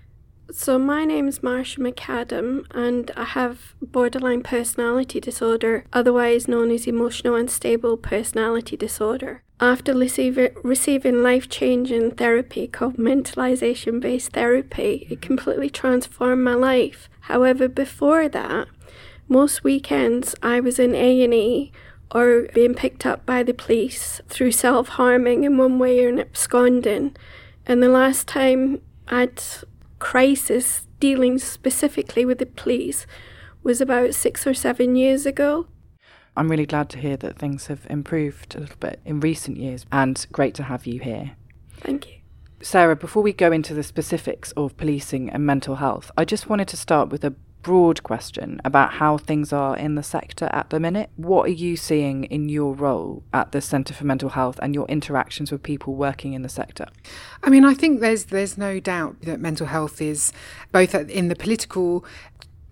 So, 0.53 0.77
my 0.81 1.05
name 1.05 1.29
is 1.29 1.39
Marsha 1.39 1.79
McAdam, 1.79 2.67
and 2.73 3.13
I 3.17 3.23
have 3.23 3.75
borderline 3.81 4.43
personality 4.43 5.21
disorder, 5.21 5.85
otherwise 5.93 6.49
known 6.49 6.73
as 6.73 6.89
emotional 6.89 7.37
unstable 7.37 7.97
personality 7.97 8.77
disorder. 8.77 9.45
After 9.61 9.95
receiving 9.95 11.23
life 11.23 11.49
changing 11.49 12.13
therapy 12.13 12.67
called 12.67 12.97
mentalization 12.97 14.01
based 14.01 14.33
therapy, 14.33 15.07
it 15.09 15.21
completely 15.21 15.71
transformed 15.71 16.43
my 16.43 16.55
life. 16.55 17.09
However, 17.21 17.69
before 17.69 18.29
that, 18.29 18.67
most 19.31 19.65
weekends 19.65 20.35
I 20.43 20.61
was 20.61 20.79
in 20.79 20.95
A&E 20.95 21.73
or 22.13 22.49
being 22.53 22.75
picked 22.75 23.07
up 23.07 23.25
by 23.25 23.43
the 23.43 23.55
police 23.55 24.21
through 24.29 24.53
self-harming 24.53 25.45
in 25.45 25.57
one 25.57 25.79
way 25.79 26.05
or 26.05 26.19
absconding. 26.19 27.17
And 27.65 27.83
the 27.83 27.89
last 27.89 28.27
time 28.27 28.83
I'd 29.09 29.41
crisis 30.01 30.87
dealing 30.99 31.39
specifically 31.39 32.25
with 32.25 32.39
the 32.39 32.47
police 32.47 33.07
was 33.63 33.81
about 33.81 34.15
six 34.15 34.47
or 34.47 34.55
seven 34.55 34.97
years 34.97 35.25
ago. 35.27 35.67
I'm 36.37 36.51
really 36.51 36.67
glad 36.67 36.89
to 36.91 36.99
hear 36.99 37.17
that 37.19 37.39
things 37.39 37.67
have 37.69 37.87
improved 37.89 38.57
a 38.57 38.61
little 38.61 38.77
bit 38.81 39.01
in 39.05 39.21
recent 39.21 39.59
years 39.59 39.87
and 39.93 40.27
great 40.33 40.55
to 40.55 40.65
have 40.65 40.87
you 40.87 41.01
here. 41.01 41.33
Thank 41.77 42.09
you. 42.09 42.15
Sarah, 42.63 42.97
before 42.97 43.23
we 43.23 43.33
go 43.33 43.53
into 43.53 43.75
the 43.75 43.83
specifics 43.83 44.53
of 44.53 44.77
policing 44.77 45.31
and 45.31 45.47
mental 45.47 45.77
health, 45.77 46.11
I 46.17 46.25
just 46.25 46.49
wanted 46.49 46.69
to 46.69 46.77
start 46.77 47.09
with 47.09 47.25
a 47.25 47.35
broad 47.63 48.03
question 48.03 48.61
about 48.65 48.95
how 48.95 49.19
things 49.19 49.53
are 49.53 49.77
in 49.77 49.95
the 49.95 50.03
sector 50.03 50.49
at 50.53 50.71
the 50.71 50.81
minute. 50.81 51.11
What 51.17 51.47
are 51.47 51.53
you 51.53 51.77
seeing 51.77 52.25
in 52.25 52.49
your 52.49 52.75
role 52.75 53.23
at 53.33 53.53
the 53.53 53.61
Centre 53.61 53.95
for 53.95 54.05
Mental 54.05 54.31
Health 54.31 54.59
and 54.63 54.75
your 54.75 54.87
interactions 54.89 55.53
with 55.53 55.63
people 55.63 55.95
working 55.95 56.33
in 56.33 56.43
the 56.43 56.49
sector? 56.49 56.87
I 57.43 57.51
mean, 57.51 57.65
I 57.65 57.75
think 57.75 58.01
there's 58.01 58.25
there's 58.25 58.57
no 58.57 58.81
doubt 58.81 59.23
that 59.23 59.41
mental 59.41 59.67
health 59.67 60.01
is 60.01 60.33
both 60.73 60.95
in 60.95 61.29
the 61.29 61.37
political 61.37 62.05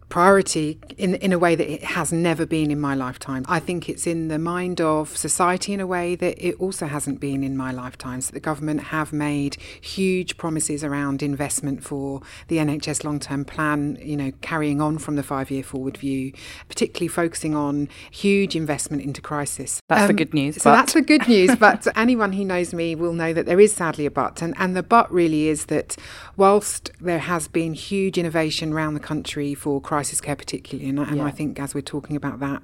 priority 0.09 0.79
in 0.97 1.15
in 1.17 1.33
a 1.33 1.39
way 1.39 1.55
that 1.55 1.71
it 1.71 1.85
has 1.85 2.13
never 2.13 2.47
been 2.47 2.71
in 2.71 2.81
my 2.81 2.95
lifetime. 2.95 3.45
I 3.49 3.61
think 3.61 3.89
it's 3.89 4.07
in 4.07 4.29
the 4.29 4.39
mind 4.39 4.81
of 4.81 5.17
society 5.17 5.73
in 5.73 5.81
a 5.81 5.87
way 5.87 6.15
that 6.17 6.39
it 6.45 6.55
also 6.59 6.87
hasn't 6.87 7.21
been 7.21 7.45
in 7.45 7.57
my 7.57 7.73
lifetime. 7.73 8.21
So 8.21 8.33
the 8.33 8.41
government 8.41 8.85
have 8.85 9.13
made 9.13 9.57
huge 9.81 10.37
promises 10.39 10.83
around 10.83 11.23
investment 11.23 11.85
for 11.85 12.23
the 12.49 12.57
NHS 12.57 13.05
long-term 13.05 13.45
plan, 13.45 13.99
you 14.01 14.17
know, 14.17 14.33
carrying 14.41 14.81
on 14.81 14.99
from 14.99 15.17
the 15.17 15.23
5-year 15.23 15.63
forward 15.63 15.97
view, 15.97 16.33
particularly 16.69 17.09
focusing 17.09 17.55
on 17.55 17.89
huge 18.11 18.57
investment 18.57 19.03
into 19.03 19.21
crisis. 19.21 19.81
That's 19.89 20.03
um, 20.03 20.09
the 20.09 20.15
good 20.15 20.33
news. 20.33 20.57
So 20.57 20.71
but... 20.71 20.77
that's 20.77 20.95
the 20.95 21.03
good 21.03 21.29
news, 21.29 21.55
but 21.61 21.87
anyone 21.97 22.33
who 22.33 22.45
knows 22.45 22.73
me 22.73 22.95
will 22.95 23.13
know 23.13 23.33
that 23.33 23.47
there 23.47 23.61
is 23.61 23.73
sadly 23.73 24.07
a 24.07 24.11
but 24.11 24.41
and 24.43 24.55
and 24.59 24.75
the 24.75 24.83
but 24.83 25.13
really 25.13 25.49
is 25.49 25.67
that 25.67 25.97
whilst 26.37 26.91
there 27.01 27.19
has 27.19 27.47
been 27.47 27.75
huge 27.75 28.17
innovation 28.17 28.73
around 28.73 28.95
the 28.95 29.01
country 29.01 29.55
for 29.55 29.81
crisis 29.81 29.98
crisis 29.99 30.21
care, 30.21 30.37
particularly. 30.37 30.89
And, 30.89 31.01
and 31.01 31.17
yeah. 31.17 31.25
I 31.25 31.33
think 31.33 31.59
as 31.59 31.75
we're 31.75 31.81
talking 31.81 32.15
about 32.15 32.39
that, 32.39 32.63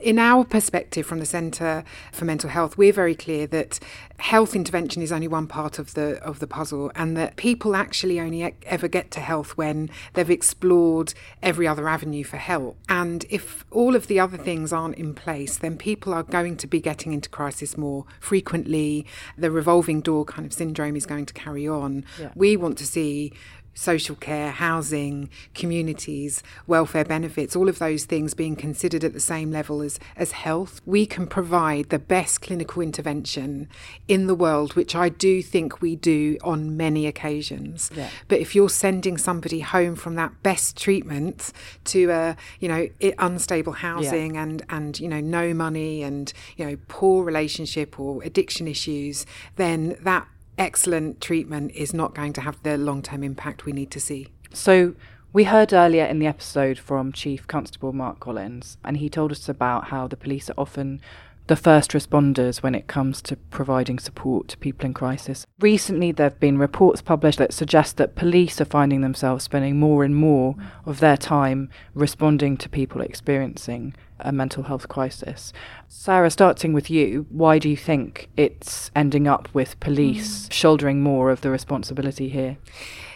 in 0.00 0.18
our 0.18 0.44
perspective 0.46 1.04
from 1.04 1.18
the 1.18 1.26
Centre 1.26 1.84
for 2.10 2.24
Mental 2.24 2.48
Health, 2.48 2.78
we're 2.78 2.94
very 2.94 3.14
clear 3.14 3.46
that 3.48 3.78
health 4.16 4.56
intervention 4.56 5.02
is 5.02 5.12
only 5.12 5.28
one 5.28 5.46
part 5.46 5.78
of 5.78 5.92
the 5.92 6.18
of 6.22 6.38
the 6.38 6.46
puzzle, 6.46 6.90
and 6.94 7.18
that 7.18 7.36
people 7.36 7.76
actually 7.76 8.18
only 8.18 8.54
ever 8.64 8.88
get 8.88 9.10
to 9.10 9.20
health 9.20 9.58
when 9.58 9.90
they've 10.14 10.30
explored 10.30 11.12
every 11.42 11.68
other 11.68 11.86
avenue 11.86 12.24
for 12.24 12.38
help. 12.38 12.78
And 12.88 13.26
if 13.28 13.66
all 13.70 13.94
of 13.94 14.06
the 14.06 14.18
other 14.18 14.38
things 14.38 14.72
aren't 14.72 14.96
in 14.96 15.12
place, 15.12 15.58
then 15.58 15.76
people 15.76 16.14
are 16.14 16.22
going 16.22 16.56
to 16.56 16.66
be 16.66 16.80
getting 16.80 17.12
into 17.12 17.28
crisis 17.28 17.76
more 17.76 18.06
frequently. 18.20 19.04
The 19.36 19.50
revolving 19.50 20.00
door 20.00 20.24
kind 20.24 20.46
of 20.46 20.54
syndrome 20.54 20.96
is 20.96 21.04
going 21.04 21.26
to 21.26 21.34
carry 21.34 21.68
on. 21.68 22.06
Yeah. 22.18 22.30
We 22.34 22.56
want 22.56 22.78
to 22.78 22.86
see 22.86 23.34
social 23.74 24.16
care, 24.16 24.50
housing, 24.50 25.30
communities, 25.54 26.42
welfare 26.66 27.04
benefits, 27.04 27.56
all 27.56 27.68
of 27.68 27.78
those 27.78 28.04
things 28.04 28.34
being 28.34 28.56
considered 28.56 29.04
at 29.04 29.12
the 29.12 29.20
same 29.20 29.50
level 29.50 29.80
as, 29.80 29.98
as 30.16 30.32
health, 30.32 30.80
we 30.84 31.06
can 31.06 31.26
provide 31.26 31.88
the 31.88 31.98
best 31.98 32.42
clinical 32.42 32.82
intervention 32.82 33.68
in 34.08 34.26
the 34.26 34.34
world, 34.34 34.74
which 34.74 34.94
I 34.94 35.08
do 35.08 35.42
think 35.42 35.80
we 35.80 35.96
do 35.96 36.36
on 36.42 36.76
many 36.76 37.06
occasions. 37.06 37.90
Yeah. 37.94 38.10
But 38.28 38.40
if 38.40 38.54
you're 38.54 38.68
sending 38.68 39.16
somebody 39.16 39.60
home 39.60 39.94
from 39.96 40.14
that 40.16 40.42
best 40.42 40.76
treatment 40.76 41.52
to 41.84 42.10
a, 42.10 42.36
you 42.58 42.68
know, 42.68 42.88
unstable 43.18 43.72
housing 43.72 44.34
yeah. 44.34 44.42
and, 44.42 44.62
and, 44.68 45.00
you 45.00 45.08
know, 45.08 45.20
no 45.20 45.54
money 45.54 46.02
and, 46.02 46.32
you 46.56 46.66
know, 46.66 46.76
poor 46.88 47.24
relationship 47.24 47.98
or 47.98 48.22
addiction 48.22 48.68
issues, 48.68 49.26
then 49.56 49.96
that 50.00 50.26
excellent 50.60 51.22
treatment 51.22 51.72
is 51.74 51.94
not 51.94 52.14
going 52.14 52.34
to 52.34 52.42
have 52.42 52.62
the 52.62 52.76
long 52.76 53.02
term 53.02 53.24
impact 53.24 53.64
we 53.64 53.72
need 53.72 53.90
to 53.90 53.98
see. 53.98 54.28
So, 54.52 54.94
we 55.32 55.44
heard 55.44 55.72
earlier 55.72 56.04
in 56.04 56.18
the 56.18 56.26
episode 56.26 56.76
from 56.78 57.12
Chief 57.12 57.46
Constable 57.46 57.92
Mark 57.92 58.20
Collins, 58.20 58.76
and 58.84 58.96
he 58.96 59.08
told 59.08 59.30
us 59.32 59.48
about 59.48 59.84
how 59.84 60.06
the 60.06 60.16
police 60.16 60.50
are 60.50 60.58
often 60.58 61.00
the 61.50 61.56
first 61.56 61.90
responders 61.90 62.62
when 62.62 62.76
it 62.76 62.86
comes 62.86 63.20
to 63.20 63.34
providing 63.34 63.98
support 63.98 64.46
to 64.46 64.56
people 64.56 64.86
in 64.86 64.94
crisis. 64.94 65.44
Recently, 65.58 66.12
there 66.12 66.28
have 66.28 66.38
been 66.38 66.58
reports 66.58 67.02
published 67.02 67.38
that 67.38 67.52
suggest 67.52 67.96
that 67.96 68.14
police 68.14 68.60
are 68.60 68.64
finding 68.64 69.00
themselves 69.00 69.42
spending 69.42 69.76
more 69.76 70.04
and 70.04 70.14
more 70.14 70.54
of 70.86 71.00
their 71.00 71.16
time 71.16 71.68
responding 71.92 72.56
to 72.56 72.68
people 72.68 73.00
experiencing 73.00 73.96
a 74.20 74.30
mental 74.30 74.62
health 74.62 74.86
crisis. 74.86 75.52
Sarah, 75.88 76.30
starting 76.30 76.72
with 76.72 76.88
you, 76.88 77.26
why 77.30 77.58
do 77.58 77.68
you 77.68 77.76
think 77.76 78.28
it's 78.36 78.92
ending 78.94 79.26
up 79.26 79.48
with 79.52 79.80
police 79.80 80.46
mm. 80.46 80.52
shouldering 80.52 81.02
more 81.02 81.32
of 81.32 81.40
the 81.40 81.50
responsibility 81.50 82.28
here? 82.28 82.58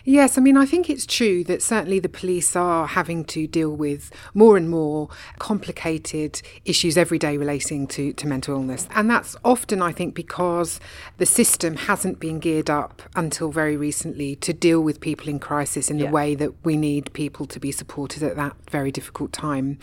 Yes, 0.07 0.37
I 0.37 0.43
mean, 0.43 0.59
I 0.59 0.67
think 0.67 0.91
it's 0.91 1.07
true 1.07 1.43
that 1.45 1.63
certainly 1.63 1.99
the 1.99 2.11
police 2.11 2.55
are 2.55 2.87
having 2.87 3.25
to 3.25 3.47
deal 3.47 3.71
with 3.71 4.13
more 4.35 4.59
and 4.59 4.69
more 4.69 5.09
complicated 5.39 6.43
issues 6.67 6.99
every 6.99 7.19
day 7.19 7.39
relating 7.39 7.87
to, 7.89 8.13
to 8.13 8.27
mental 8.27 8.55
illness. 8.55 8.87
And 8.95 9.09
that's 9.09 9.35
often, 9.47 9.81
I 9.81 9.93
think, 9.93 10.15
because 10.15 10.79
the 11.17 11.25
system 11.25 11.77
hasn't 11.77 12.21
been 12.21 12.39
geared 12.39 12.69
up 12.69 13.01
until 13.17 13.51
very 13.51 13.79
recently 13.79 14.37
to 14.37 14.53
deal 14.53 14.83
with 14.83 15.01
people 15.01 15.31
in 15.31 15.39
crisis 15.39 15.91
in 15.91 15.99
yeah. 15.99 16.07
the 16.07 16.13
way 16.13 16.35
that 16.35 16.53
we 16.65 16.77
need 16.77 17.11
people 17.15 17.47
to 17.47 17.59
be 17.59 17.73
supported 17.73 18.23
at 18.23 18.37
that 18.37 18.57
very 18.71 18.93
difficult 18.93 19.33
time. 19.33 19.79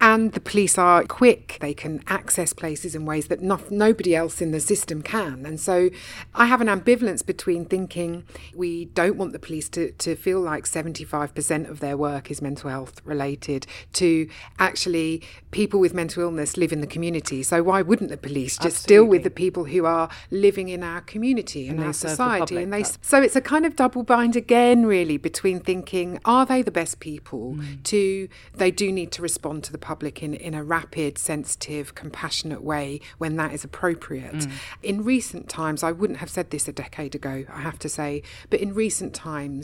And 0.00 0.32
the 0.32 0.40
police 0.40 0.78
are 0.78 1.04
quick, 1.04 1.58
they 1.60 1.74
can 1.74 2.02
access 2.06 2.54
places 2.54 2.94
in 2.94 3.04
ways 3.04 3.26
that 3.28 3.42
no, 3.42 3.60
nobody 3.70 4.16
else 4.16 4.40
in 4.40 4.52
the 4.52 4.60
system 4.60 5.02
can. 5.02 5.44
And 5.44 5.60
so 5.60 5.90
I 6.34 6.46
have 6.46 6.62
an 6.62 6.68
ambivalence 6.68 7.24
between 7.24 7.66
thinking 7.66 8.24
we 8.54 8.86
don't 8.86 9.16
want 9.16 9.34
the 9.34 9.38
police 9.38 9.65
to, 9.70 9.92
to 9.92 10.16
feel 10.16 10.40
like 10.40 10.64
75% 10.64 11.68
of 11.68 11.80
their 11.80 11.96
work 11.96 12.30
is 12.30 12.42
mental 12.42 12.70
health 12.70 13.00
related, 13.04 13.66
to 13.94 14.28
actually 14.58 15.22
people 15.50 15.80
with 15.80 15.94
mental 15.94 16.22
illness 16.22 16.56
live 16.56 16.72
in 16.72 16.80
the 16.80 16.86
community. 16.86 17.42
So 17.42 17.62
why 17.62 17.82
wouldn't 17.82 18.10
the 18.10 18.16
police 18.16 18.56
just 18.56 18.84
Absolutely. 18.84 18.94
deal 18.94 19.04
with 19.06 19.22
the 19.24 19.30
people 19.30 19.64
who 19.64 19.84
are 19.86 20.08
living 20.30 20.68
in 20.68 20.82
our 20.82 21.00
community 21.00 21.68
and, 21.68 21.78
and 21.78 21.86
our 21.86 21.92
society? 21.92 22.56
And 22.58 22.72
they 22.72 22.84
so 23.00 23.22
it's 23.22 23.36
a 23.36 23.40
kind 23.40 23.66
of 23.66 23.76
double 23.76 24.02
bind 24.02 24.36
again, 24.36 24.86
really, 24.86 25.16
between 25.16 25.60
thinking 25.60 26.18
are 26.24 26.46
they 26.46 26.62
the 26.62 26.70
best 26.70 27.00
people 27.00 27.54
mm. 27.54 27.82
to 27.84 28.28
they 28.54 28.70
do 28.70 28.92
need 28.92 29.12
to 29.12 29.22
respond 29.22 29.64
to 29.64 29.72
the 29.72 29.78
public 29.78 30.22
in, 30.22 30.34
in 30.34 30.54
a 30.54 30.62
rapid, 30.62 31.18
sensitive, 31.18 31.94
compassionate 31.94 32.62
way 32.62 33.00
when 33.18 33.36
that 33.36 33.52
is 33.52 33.64
appropriate. 33.64 34.34
Mm. 34.34 34.50
In 34.82 35.04
recent 35.04 35.48
times, 35.48 35.82
I 35.82 35.92
wouldn't 35.92 36.18
have 36.20 36.30
said 36.30 36.50
this 36.50 36.68
a 36.68 36.72
decade 36.72 37.14
ago, 37.14 37.44
I 37.52 37.60
have 37.60 37.78
to 37.80 37.88
say, 37.88 38.22
but 38.50 38.60
in 38.60 38.74
recent 38.74 39.14
times, 39.14 39.55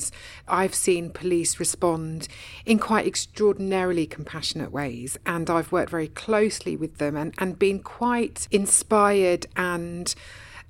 I've 0.49 0.75
seen 0.75 1.11
police 1.11 1.59
respond 1.59 2.29
in 2.65 2.79
quite 2.79 3.07
extraordinarily 3.07 4.07
compassionate 4.07 4.73
ways, 4.73 5.19
and 5.27 5.51
I've 5.51 5.73
worked 5.73 5.91
very 5.91 6.09
closely 6.09 6.77
with 6.77 6.99
them 6.99 7.17
and, 7.17 7.35
and 7.39 7.59
been 7.59 7.81
quite 7.81 8.49
inspired 8.51 9.47
and 9.57 10.15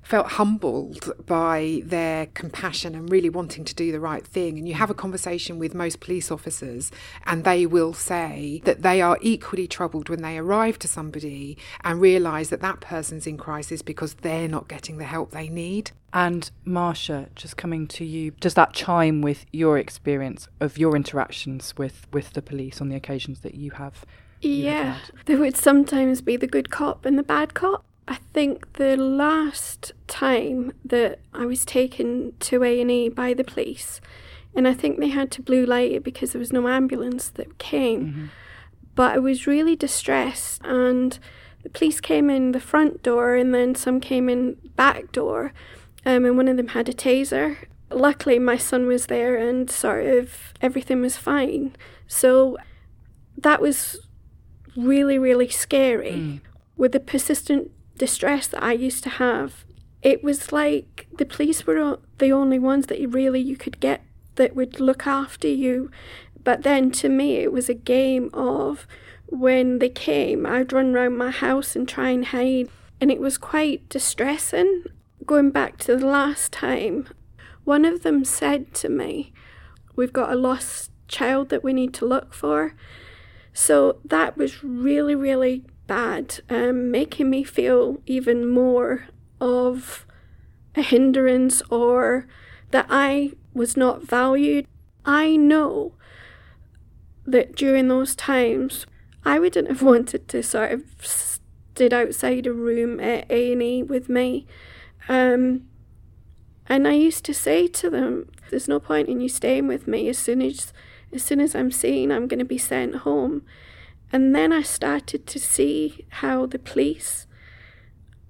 felt 0.03 0.33
humbled 0.33 1.13
by 1.25 1.81
their 1.85 2.27
compassion 2.27 2.93
and 2.93 3.09
really 3.09 3.29
wanting 3.29 3.65
to 3.65 3.73
do 3.73 3.91
the 3.91 3.99
right 3.99 4.25
thing. 4.27 4.57
And 4.57 4.67
you 4.67 4.75
have 4.75 4.89
a 4.89 4.93
conversation 4.93 5.57
with 5.57 5.73
most 5.73 5.99
police 6.01 6.29
officers, 6.29 6.91
and 7.25 7.43
they 7.43 7.65
will 7.65 7.93
say 7.93 8.61
that 8.65 8.83
they 8.83 9.01
are 9.01 9.17
equally 9.21 9.67
troubled 9.67 10.09
when 10.09 10.21
they 10.21 10.37
arrive 10.37 10.77
to 10.79 10.87
somebody 10.87 11.57
and 11.83 12.01
realise 12.01 12.49
that 12.49 12.61
that 12.61 12.81
person's 12.81 13.25
in 13.25 13.37
crisis 13.37 13.81
because 13.81 14.15
they're 14.15 14.47
not 14.47 14.67
getting 14.67 14.97
the 14.97 15.05
help 15.05 15.31
they 15.31 15.49
need. 15.49 15.91
And 16.13 16.51
Marsha, 16.67 17.33
just 17.33 17.57
coming 17.57 17.87
to 17.87 18.05
you, 18.05 18.31
does 18.31 18.53
that 18.53 18.73
chime 18.73 19.21
with 19.21 19.45
your 19.51 19.79
experience 19.79 20.47
of 20.59 20.77
your 20.77 20.95
interactions 20.95 21.73
with, 21.77 22.05
with 22.11 22.33
the 22.33 22.41
police 22.41 22.81
on 22.81 22.89
the 22.89 22.95
occasions 22.95 23.39
that 23.39 23.55
you 23.55 23.71
have? 23.71 24.05
yeah, 24.45 24.97
there 25.25 25.37
would 25.37 25.55
sometimes 25.55 26.21
be 26.21 26.35
the 26.35 26.47
good 26.47 26.69
cop 26.69 27.05
and 27.05 27.17
the 27.17 27.23
bad 27.23 27.53
cop. 27.53 27.85
I 28.07 28.17
think 28.33 28.73
the 28.73 28.97
last 28.97 29.93
time 30.07 30.73
that 30.83 31.19
I 31.33 31.45
was 31.45 31.63
taken 31.63 32.33
to 32.41 32.63
A&E 32.63 33.09
by 33.09 33.33
the 33.33 33.43
police, 33.43 34.01
and 34.55 34.67
I 34.67 34.73
think 34.73 34.99
they 34.99 35.09
had 35.09 35.31
to 35.31 35.41
blue 35.41 35.65
light 35.65 35.91
it 35.91 36.03
because 36.03 36.31
there 36.31 36.39
was 36.39 36.53
no 36.53 36.67
ambulance 36.67 37.29
that 37.29 37.57
came. 37.57 38.05
Mm-hmm. 38.05 38.25
But 38.95 39.15
I 39.15 39.19
was 39.19 39.47
really 39.47 39.75
distressed, 39.75 40.61
and 40.63 41.17
the 41.63 41.69
police 41.69 42.01
came 42.01 42.29
in 42.29 42.51
the 42.51 42.59
front 42.59 43.01
door, 43.03 43.35
and 43.35 43.53
then 43.53 43.73
some 43.73 43.99
came 43.99 44.29
in 44.29 44.57
back 44.75 45.11
door, 45.11 45.53
um, 46.05 46.25
and 46.25 46.37
one 46.37 46.47
of 46.47 46.57
them 46.57 46.69
had 46.69 46.89
a 46.89 46.93
taser. 46.93 47.57
Luckily, 47.89 48.37
my 48.37 48.57
son 48.57 48.85
was 48.85 49.07
there, 49.07 49.37
and 49.37 49.69
sort 49.69 50.05
of 50.05 50.53
everything 50.61 51.01
was 51.01 51.17
fine. 51.17 51.75
So 52.05 52.57
that 53.37 53.61
was 53.61 54.07
really, 54.75 55.17
really 55.17 55.49
scary. 55.49 56.11
Mm. 56.11 56.41
With 56.75 56.91
the 56.91 56.99
persistent 56.99 57.71
distress 57.97 58.47
that 58.47 58.63
I 58.63 58.73
used 58.73 59.03
to 59.03 59.09
have, 59.09 59.65
it 60.01 60.23
was 60.23 60.51
like 60.51 61.07
the 61.17 61.25
police 61.25 61.65
were 61.65 61.99
the 62.17 62.31
only 62.31 62.59
ones 62.59 62.87
that 62.87 62.99
you 62.99 63.07
really 63.07 63.39
you 63.39 63.55
could 63.55 63.79
get 63.79 64.01
that 64.35 64.55
would 64.55 64.79
look 64.79 65.07
after 65.07 65.47
you. 65.47 65.91
But 66.43 66.63
then 66.63 66.91
to 66.91 67.09
me, 67.09 67.37
it 67.37 67.53
was 67.53 67.69
a 67.69 67.73
game 67.73 68.29
of 68.33 68.85
when 69.27 69.79
they 69.79 69.89
came, 69.89 70.45
I'd 70.45 70.73
run 70.73 70.93
around 70.95 71.17
my 71.17 71.31
house 71.31 71.75
and 71.75 71.87
try 71.87 72.09
and 72.09 72.25
hide, 72.25 72.69
and 73.01 73.09
it 73.09 73.19
was 73.19 73.37
quite 73.37 73.87
distressing. 73.89 74.83
Going 75.25 75.51
back 75.51 75.77
to 75.79 75.95
the 75.95 76.05
last 76.05 76.51
time, 76.51 77.07
one 77.63 77.85
of 77.85 78.03
them 78.03 78.25
said 78.25 78.73
to 78.75 78.89
me, 78.89 79.33
We've 79.95 80.13
got 80.13 80.31
a 80.31 80.35
lost 80.35 80.91
child 81.07 81.49
that 81.49 81.63
we 81.63 81.71
need 81.71 81.93
to 81.95 82.05
look 82.05 82.33
for. 82.33 82.75
So 83.53 83.99
that 84.03 84.37
was 84.37 84.63
really, 84.63 85.15
really 85.15 85.63
bad, 85.87 86.39
um, 86.49 86.91
making 86.91 87.29
me 87.29 87.43
feel 87.43 88.01
even 88.05 88.47
more 88.49 89.07
of 89.39 90.05
a 90.75 90.81
hindrance 90.81 91.61
or 91.69 92.27
that 92.71 92.87
I 92.89 93.33
was 93.53 93.77
not 93.77 94.03
valued. 94.03 94.67
I 95.05 95.35
know 95.35 95.93
that 97.25 97.55
during 97.55 97.87
those 97.87 98.15
times, 98.15 98.85
I 99.25 99.39
wouldn't 99.39 99.67
have 99.67 99.81
wanted 99.93 100.27
to 100.29 100.43
sort 100.43 100.71
of 100.71 100.83
stood 101.01 101.93
outside 101.93 102.47
a 102.47 102.53
room 102.53 102.99
at 102.99 103.29
A&E 103.29 103.83
with 103.83 104.09
me. 104.09 104.45
Um, 105.07 105.67
and 106.67 106.87
I 106.87 106.93
used 106.93 107.25
to 107.25 107.33
say 107.33 107.67
to 107.67 107.89
them, 107.89 108.29
there's 108.49 108.67
no 108.67 108.79
point 108.79 109.09
in 109.09 109.19
you 109.19 109.29
staying 109.29 109.67
with 109.67 109.87
me. 109.87 110.07
As 110.07 110.17
soon 110.17 110.41
as, 110.41 110.71
as 111.11 111.23
soon 111.23 111.41
as 111.41 111.55
I'm 111.55 111.71
seen, 111.71 112.11
I'm 112.11 112.27
going 112.27 112.39
to 112.39 112.45
be 112.45 112.57
sent 112.57 112.97
home. 112.97 113.43
And 114.13 114.35
then 114.35 114.53
I 114.53 114.61
started 114.61 115.25
to 115.25 115.39
see 115.39 116.05
how 116.09 116.45
the 116.45 116.59
police 116.59 117.25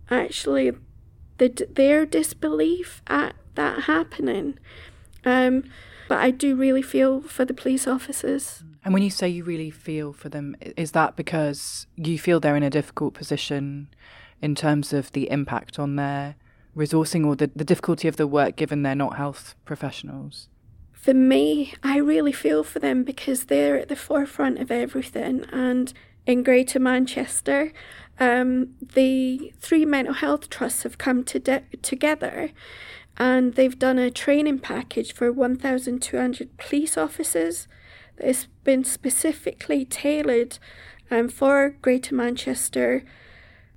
actually, 0.10 0.72
the, 1.38 1.68
their 1.70 2.06
disbelief 2.06 3.02
at 3.08 3.36
that 3.56 3.82
happening. 3.82 4.58
Um, 5.26 5.66
but 6.08 6.20
I 6.20 6.32
do 6.32 6.56
really 6.56 6.82
feel 6.82 7.22
for 7.22 7.44
the 7.44 7.54
police 7.54 7.86
officers. 7.86 8.64
And 8.86 8.94
when 8.94 9.04
you 9.04 9.10
say 9.10 9.28
you 9.28 9.44
really 9.44 9.72
feel 9.72 10.14
for 10.14 10.30
them, 10.30 10.56
is 10.78 10.92
that 10.92 11.18
because 11.18 11.86
you 11.98 12.18
feel 12.18 12.40
they're 12.40 12.56
in 12.56 12.64
a 12.64 12.70
difficult 12.70 13.14
position 13.14 13.90
in 14.42 14.56
terms 14.56 14.94
of 14.94 15.12
the 15.12 15.30
impact 15.30 15.80
on 15.80 15.98
their 15.98 16.36
resourcing 16.76 17.26
or 17.26 17.36
the, 17.36 17.52
the 17.56 17.64
difficulty 17.64 18.08
of 18.08 18.16
the 18.16 18.28
work 18.28 18.56
given 18.56 18.84
they're 18.84 18.96
not 18.96 19.18
health 19.18 19.56
professionals? 19.66 20.48
For 21.04 21.14
me, 21.14 21.74
I 21.84 21.98
really 21.98 22.32
feel 22.32 22.64
for 22.64 22.80
them 22.80 23.04
because 23.04 23.46
they're 23.46 23.78
at 23.78 23.90
the 23.90 23.96
forefront 23.98 24.60
of 24.60 24.72
everything. 24.72 25.44
And 25.52 25.92
in 26.26 26.44
Greater 26.44 26.80
Manchester, 26.80 27.74
um, 28.22 28.76
the 28.80 29.52
three 29.60 29.84
mental 29.84 30.14
health 30.14 30.50
trusts 30.50 30.84
have 30.84 30.98
come 30.98 31.26
to 31.26 31.40
de- 31.40 31.64
together 31.82 32.52
and 33.18 33.56
they've 33.56 33.78
done 33.78 34.00
a 34.00 34.10
training 34.10 34.60
package 34.60 35.14
for 35.14 35.30
1,200 35.30 36.58
police 36.58 36.98
officers 36.98 37.68
that 38.16 38.28
has 38.28 38.48
been 38.64 38.86
specifically 38.86 39.84
tailored 39.84 40.58
um, 41.12 41.28
for 41.28 41.76
Greater 41.82 42.16
Manchester 42.16 43.04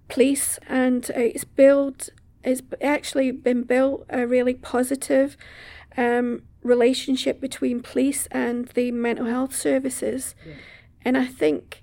Police, 0.09 0.61
and 0.69 1.11
it's 1.11 1.43
built. 1.43 2.11
It's 2.45 2.62
actually 2.81 3.33
been 3.33 3.65
built 3.65 4.07
a 4.09 4.25
really 4.25 4.55
positive 4.55 5.37
um, 5.97 6.43
relationship 6.66 7.40
between 7.40 7.81
police 7.81 8.26
and 8.31 8.68
the 8.68 8.90
mental 8.90 9.26
health 9.26 9.55
services. 9.55 10.35
Yeah. 10.46 10.55
And 11.02 11.16
I 11.16 11.26
think 11.26 11.83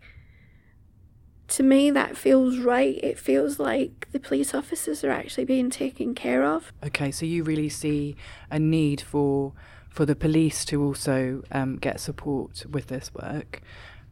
to 1.50 1.64
me 1.64 1.92
that 1.92 2.18
feels 2.18 2.58
right. 2.58 3.00
It 3.04 3.20
feels 3.20 3.60
like 3.60 4.08
the 4.12 4.20
police 4.20 4.54
officers 4.54 5.04
are 5.04 5.12
actually 5.12 5.46
being 5.46 5.70
taken 5.70 6.16
care 6.16 6.44
of. 6.44 6.74
Okay, 6.84 7.12
so 7.12 7.26
you 7.26 7.44
really 7.44 7.70
see 7.70 8.16
a 8.50 8.60
need 8.60 9.02
for 9.02 9.54
for 9.90 10.06
the 10.08 10.16
police 10.16 10.66
to 10.66 10.84
also 10.84 11.44
um, 11.52 11.78
get 11.78 12.00
support 12.00 12.66
with 12.68 12.88
this 12.88 13.14
work. 13.14 13.62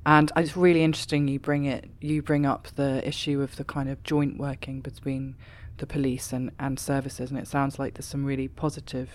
And 0.06 0.32
it's 0.36 0.56
really 0.56 0.84
interesting 0.84 1.28
you 1.28 1.40
bring 1.40 1.66
it 1.66 1.90
you 2.00 2.22
bring 2.22 2.46
up 2.46 2.68
the 2.76 3.08
issue 3.08 3.42
of 3.42 3.56
the 3.56 3.64
kind 3.64 3.90
of 3.90 4.04
joint 4.04 4.38
working 4.38 4.82
between 4.82 5.36
the 5.82 5.88
police 5.88 6.32
and, 6.32 6.52
and 6.60 6.80
services, 6.80 7.30
and 7.30 7.40
it 7.40 7.48
sounds 7.48 7.78
like 7.78 7.96
there's 7.96 8.06
some 8.06 8.24
really 8.24 8.48
positive 8.48 9.10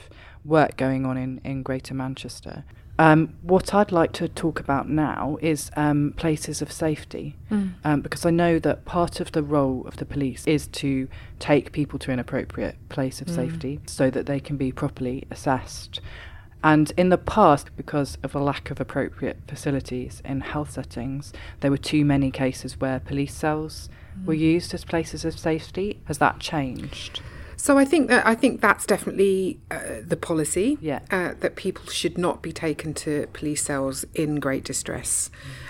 work 0.45 0.77
going 0.77 1.07
on 1.07 1.17
in, 1.17 1.41
in 1.45 1.63
Greater 1.63 1.95
Manchester. 1.95 2.65
Um, 2.99 3.35
what 3.43 3.75
I'd 3.75 3.93
like 3.93 4.13
to 4.15 4.29
talk 4.29 4.59
about 4.59 4.89
now 4.89 5.39
is 5.41 5.71
um, 5.77 6.15
places 6.17 6.63
of 6.63 6.73
safety, 6.73 7.37
mm. 7.51 7.75
um, 7.85 8.01
because 8.01 8.27
I 8.27 8.31
know 8.31 8.59
that 8.59 8.85
part 8.85 9.21
of 9.21 9.33
the 9.33 9.43
role 9.43 9.87
of 9.87 9.99
the 9.99 10.07
police 10.07 10.47
is 10.47 10.67
to 10.69 11.09
take 11.39 11.73
people 11.73 11.99
to 12.01 12.11
an 12.11 12.19
appropriate 12.19 12.77
place 12.89 13.21
of 13.21 13.29
mm. 13.29 13.35
safety 13.35 13.81
so 13.87 14.11
that 14.11 14.27
they 14.27 14.41
can 14.41 14.57
be 14.57 14.73
properly 14.73 15.25
assessed. 15.31 16.01
And 16.65 16.91
in 16.97 17.11
the 17.11 17.19
past, 17.19 17.69
because 17.77 18.19
of 18.23 18.35
a 18.35 18.41
lack 18.41 18.71
of 18.71 18.81
appropriate 18.81 19.39
facilities 19.47 20.23
in 20.25 20.41
health 20.41 20.71
settings, 20.73 21.33
there 21.61 21.71
were 21.71 21.77
too 21.77 22.05
many 22.05 22.31
cases 22.31 22.81
where 22.81 22.99
police 22.99 23.35
cells 23.35 23.89
were 24.25 24.35
mm. 24.35 24.39
used 24.39 24.75
as 24.75 24.85
places 24.85 25.25
of 25.25 25.39
safety. 25.39 26.01
Has 26.05 26.19
that 26.19 26.41
changed? 26.41 27.21
So 27.57 27.79
I 27.79 27.85
think 27.85 28.09
that 28.09 28.27
I 28.27 28.35
think 28.35 28.61
that's 28.61 28.87
definitely 28.87 29.59
uh, 29.71 30.01
the 30.07 30.17
policy. 30.17 30.79
Yeah. 30.81 31.01
Uh, 31.11 31.35
that 31.41 31.57
people 31.57 31.87
should 31.87 32.19
not 32.19 32.43
be 32.43 32.53
taken 32.53 32.95
to 32.95 33.27
police 33.33 33.63
cells 33.63 34.05
in 34.15 34.37
great 34.41 34.65
distress. 34.65 35.31
Mm. 35.31 35.67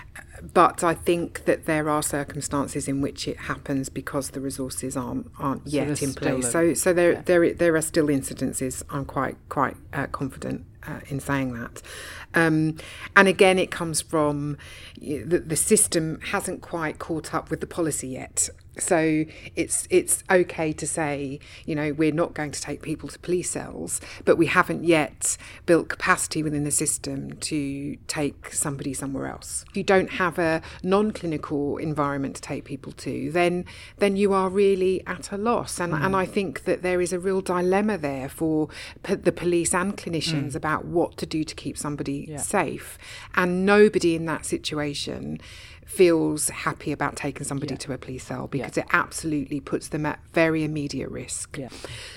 but 0.53 0.85
I 0.85 0.95
think 0.95 1.45
that 1.45 1.67
there 1.67 1.89
are 1.89 2.03
circumstances 2.03 2.89
in 2.89 3.01
which 3.01 3.27
it 3.29 3.37
happens 3.37 3.89
because 3.89 4.31
the 4.31 4.41
resources 4.41 4.97
aren't 4.97 5.31
aren't 5.39 5.69
So 5.69 5.77
yet 5.77 6.03
in 6.03 6.15
place. 6.15 6.47
a- 6.47 6.51
so 6.51 6.75
so 6.75 6.93
there 6.93 7.13
yeah. 7.13 7.23
there 7.25 7.55
there 7.55 7.77
are 7.77 7.83
still 7.83 8.07
incidences. 8.07 8.83
I'm 8.91 9.05
quite 9.05 9.37
quite 9.49 9.77
uh, 9.93 10.07
confident 10.07 10.65
uh, 10.87 11.01
in 11.09 11.21
saying 11.21 11.55
that. 11.55 11.83
Um, 12.35 12.77
and 13.15 13.29
again, 13.29 13.59
it 13.59 13.71
comes 13.71 14.01
from 14.01 14.57
the, 15.01 15.43
the 15.45 15.57
system 15.57 16.21
hasn't 16.31 16.61
quite 16.61 16.99
caught 16.99 17.35
up 17.35 17.51
with 17.51 17.61
the 17.61 17.67
policy 17.67 18.09
yet. 18.09 18.49
So 18.79 19.25
it's 19.55 19.87
it's 19.91 20.23
okay 20.31 20.73
to 20.73 20.87
say, 20.87 21.41
you 21.65 21.75
know, 21.75 21.93
we're 21.93 22.13
not 22.13 22.35
going 22.35 22.51
to 22.51 22.61
take 22.61 22.83
people 22.83 23.09
to 23.09 23.19
police 23.19 23.51
cells, 23.51 24.01
but 24.25 24.37
we 24.37 24.47
haven't 24.47 24.85
yet 24.85 25.37
built 25.67 25.89
capacity 25.89 26.43
within 26.43 26.65
the 26.65 26.71
system 26.71 27.33
to 27.37 27.97
take 28.07 28.53
somebody 28.53 28.95
somewhere 28.95 29.27
else. 29.27 29.65
If 29.71 29.77
you 29.77 29.83
don't 29.85 30.11
have 30.13 30.39
a 30.39 30.63
non-clinical 30.83 31.79
environment 31.79 32.37
to 32.37 32.43
take 32.43 32.65
people 32.65 32.93
to, 32.93 33.31
then 33.33 33.65
then 33.99 34.17
you 34.17 34.33
are 34.33 34.49
really 34.49 35.03
at 35.07 35.33
a 35.33 35.37
loss. 35.37 35.81
And 35.81 35.93
mm. 35.93 36.05
and 36.05 36.15
I 36.15 36.27
think 36.27 36.65
that 36.65 36.83
there 36.83 37.01
is 37.01 37.13
a 37.13 37.19
real 37.19 37.41
dilemma 37.41 37.99
there 37.99 38.29
for 38.29 38.69
p- 39.03 39.15
the 39.15 39.33
police 39.33 39.75
and 39.75 39.97
clinicians 39.97 40.53
mm. 40.53 40.57
about 40.57 40.85
what 40.85 41.17
to 41.19 41.27
do 41.27 41.45
to 41.45 41.55
keep 41.55 41.79
somebody 41.79 42.27
Yeah. 42.29 42.39
safe. 42.39 42.99
And 43.35 43.65
nobody 43.67 44.15
in 44.15 44.25
that 44.27 44.45
situation 44.45 45.39
feels 45.87 46.51
happy 46.51 46.93
about 46.93 47.17
taking 47.17 47.45
somebody 47.45 47.73
Yeah. 47.75 47.79
to 47.79 47.93
a 47.93 47.99
police 47.99 48.25
cell 48.25 48.49
because 48.49 48.77
it 48.77 48.85
absolutely 48.93 49.61
puts 49.61 49.89
them 49.89 50.05
at 50.05 50.19
very 50.35 50.63
immediate 50.65 51.09
risk. 51.11 51.57
Yeah. 51.57 51.69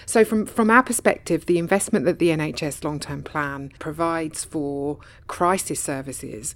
So 0.06 0.26
from 0.26 0.46
from 0.46 0.70
our 0.70 0.84
perspective, 0.84 1.46
the 1.46 1.58
investment 1.60 2.06
that 2.06 2.20
the 2.20 2.30
NHS 2.32 2.84
long-term 2.84 3.24
plan 3.24 3.72
provides 3.80 4.44
for 4.44 4.98
crisis 5.28 5.80
services 5.80 6.56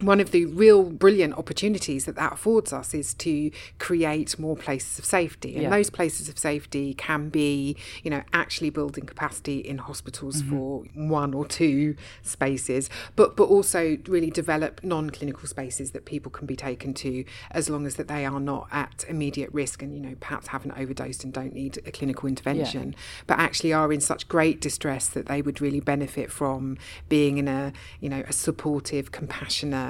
one 0.00 0.20
of 0.20 0.30
the 0.30 0.46
real 0.46 0.84
brilliant 0.84 1.34
opportunities 1.34 2.04
that 2.06 2.16
that 2.16 2.32
affords 2.32 2.72
us 2.72 2.94
is 2.94 3.12
to 3.14 3.50
create 3.78 4.38
more 4.38 4.56
places 4.56 4.98
of 4.98 5.04
safety 5.04 5.54
and 5.54 5.62
Yeah. 5.64 5.70
those 5.70 5.90
places 5.90 6.28
of 6.28 6.38
safety 6.38 6.94
can 6.94 7.28
be 7.28 7.76
you 8.02 8.10
know 8.10 8.22
actually 8.32 8.70
building 8.70 9.04
capacity 9.04 9.58
in 9.58 9.78
hospitals 9.78 10.42
Mm-hmm. 10.42 10.50
for 10.50 10.84
one 10.94 11.34
or 11.34 11.44
two 11.46 11.96
spaces 12.22 12.88
but 13.16 13.36
but 13.36 13.44
also 13.44 13.98
really 14.06 14.30
develop 14.30 14.82
non-clinical 14.82 15.46
spaces 15.48 15.90
that 15.90 16.04
people 16.04 16.30
can 16.30 16.46
be 16.46 16.56
taken 16.56 16.94
to 16.94 17.24
as 17.50 17.68
long 17.68 17.86
as 17.86 17.96
that 17.96 18.08
they 18.08 18.24
are 18.24 18.40
not 18.40 18.68
at 18.72 19.04
immediate 19.08 19.50
risk 19.52 19.82
and 19.82 19.94
you 19.94 20.00
know 20.00 20.14
perhaps 20.20 20.48
haven't 20.48 20.72
overdosed 20.78 21.24
and 21.24 21.32
don't 21.32 21.52
need 21.52 21.78
a 21.86 21.90
clinical 21.90 22.28
intervention 22.28 22.94
but 23.26 23.38
actually 23.38 23.72
are 23.72 23.92
in 23.92 24.00
such 24.00 24.28
great 24.28 24.60
distress 24.60 25.08
that 25.08 25.26
they 25.26 25.42
would 25.42 25.60
really 25.60 25.80
benefit 25.80 26.30
from 26.30 26.76
being 27.08 27.38
in 27.38 27.48
a 27.48 27.72
you 28.00 28.08
know 28.08 28.22
a 28.28 28.32
supportive 28.32 29.10
compassionate 29.12 29.89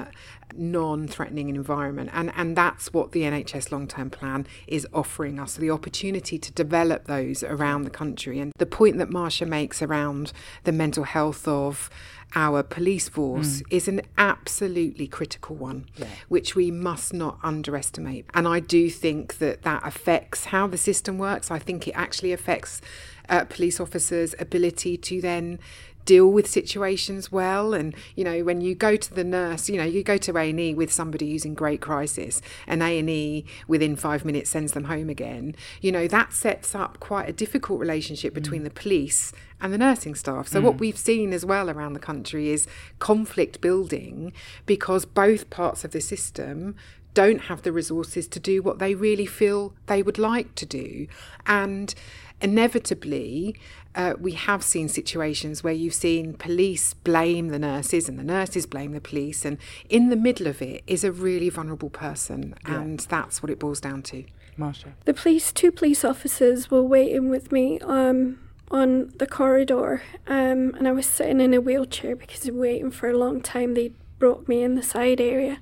non-threatening 0.55 1.49
environment. 1.49 2.11
And 2.13 2.33
and 2.35 2.57
that's 2.57 2.93
what 2.93 3.13
the 3.13 3.23
NHS 3.23 3.71
long-term 3.71 4.11
plan 4.11 4.47
is 4.67 4.87
offering 4.93 5.39
us 5.39 5.57
the 5.57 5.71
opportunity 5.71 6.39
to 6.39 6.53
develop 6.53 7.07
those 7.07 7.43
around 7.43 7.83
the 7.83 7.91
country. 7.91 8.39
And 8.39 8.53
the 8.59 8.67
point 8.67 8.99
that 8.99 9.11
Marsha 9.11 9.47
makes 9.47 9.83
around 9.83 10.33
the 10.65 10.73
mental 10.73 11.05
health 11.05 11.47
of 11.47 11.91
our 12.35 12.63
police 12.63 13.09
force 13.09 13.61
is 13.71 13.89
an 13.89 14.01
absolutely 14.17 15.09
critical 15.09 15.57
one 15.57 15.87
which 16.29 16.55
we 16.55 16.71
must 16.71 17.13
not 17.13 17.39
underestimate. 17.43 18.25
And 18.35 18.47
I 18.47 18.61
do 18.61 18.89
think 18.89 19.39
that 19.39 19.63
that 19.63 19.83
affects 19.85 20.47
how 20.47 20.69
the 20.69 20.79
system 20.79 21.19
works. 21.19 21.51
I 21.51 21.59
think 21.59 21.89
it 21.89 21.93
actually 21.93 22.33
affects 22.33 22.81
uh, 23.29 23.45
police 23.45 23.81
officers 23.81 24.35
ability 24.39 24.97
to 24.97 25.21
then 25.21 25.59
deal 26.05 26.29
with 26.29 26.49
situations 26.49 27.31
well. 27.31 27.75
And 27.75 27.95
you 28.17 28.25
know 28.25 28.43
when 28.43 28.61
you 28.61 28.75
go 28.75 28.97
to 28.97 29.15
the 29.15 29.25
nurse 29.25 29.69
you 29.69 29.77
know 29.77 29.85
you 29.85 30.03
go 30.03 30.17
to 30.19 30.37
A&E 30.37 30.75
with 30.75 30.93
somebody 30.93 31.31
who's 31.31 31.45
in 31.45 31.55
great 31.55 31.81
crisis 31.81 32.41
and 32.67 32.83
A&E 32.83 33.45
within 33.69 33.97
5 33.97 34.25
minutes 34.25 34.51
sends 34.51 34.73
them 34.73 34.85
home 34.85 35.09
again 35.09 35.55
you 35.81 35.93
know 35.93 36.07
that 36.09 36.33
sets 36.33 36.75
up 36.75 37.01
quite 37.01 37.29
a 37.29 37.33
difficult 37.33 37.81
relationship 37.81 38.33
mm. 38.33 38.37
between 38.37 38.65
the 38.65 38.71
police 38.71 39.33
and 39.61 39.73
the 39.73 39.79
nursing 39.79 40.15
staff. 40.15 40.49
So 40.49 40.61
what 40.61 40.77
mm. 40.77 40.81
we've 40.81 40.97
seen 40.97 41.33
as 41.33 41.45
well 41.45 41.69
around 41.69 41.93
the 41.93 42.01
country 42.01 42.49
is 42.49 42.67
conflict 42.99 43.61
building 43.61 44.33
because 44.67 45.05
both 45.05 45.51
parts 45.51 45.85
of 45.85 45.91
the 45.91 46.01
system 46.01 46.75
don't 47.15 47.43
have 47.43 47.63
the 47.63 47.73
resources 47.73 48.29
to 48.29 48.41
do 48.41 48.63
what 48.63 48.79
they 48.79 48.95
really 48.95 49.27
feel 49.27 49.75
they 49.87 50.03
would 50.03 50.19
like 50.19 50.55
to 50.55 50.67
do 50.67 51.07
and 51.47 51.95
inevitably, 52.41 53.57
uh, 53.95 54.15
we 54.19 54.33
have 54.33 54.63
seen 54.63 54.89
situations 54.89 55.63
where 55.63 55.73
you've 55.73 55.95
seen 55.95 56.35
police 56.35 56.95
blame 56.95 57.49
the 57.49 57.59
nurses 57.59 58.09
and 58.09 58.19
the 58.19 58.25
nurses 58.25 58.67
blame 58.67 58.93
the 58.93 59.01
police, 59.01 59.45
and 59.45 59.59
in 59.89 60.09
the 60.11 60.17
middle 60.17 60.47
of 60.47 60.63
it 60.63 60.83
is 60.87 61.05
a 61.05 61.13
really 61.13 61.49
vulnerable 61.49 61.91
person, 61.91 62.55
and 62.65 63.01
that's 63.01 63.43
what 63.43 63.51
it 63.51 63.59
boils 63.59 63.81
down 63.81 64.03
to. 64.03 64.25
Marsha. 64.59 64.93
The 65.05 65.15
police, 65.15 65.53
two 65.53 65.73
police 65.73 66.05
officers 66.05 66.71
were 66.71 66.83
waiting 66.83 67.31
with 67.31 67.51
me 67.51 67.79
um, 67.81 68.39
on 68.71 69.13
the 69.19 69.27
corridor, 69.27 70.03
um, 70.27 70.75
and 70.75 70.87
I 70.87 70.93
was 70.93 71.07
sitting 71.07 71.41
in 71.41 71.55
a 71.55 71.61
wheelchair 71.61 72.17
because 72.17 72.49
I 72.49 72.53
waiting 72.53 72.91
for 72.91 73.09
a 73.09 73.17
long 73.17 73.41
time. 73.41 73.75
They 73.75 73.93
brought 74.19 74.49
me 74.49 74.63
in 74.63 74.75
the 74.75 74.83
side 74.83 75.21
area, 75.21 75.59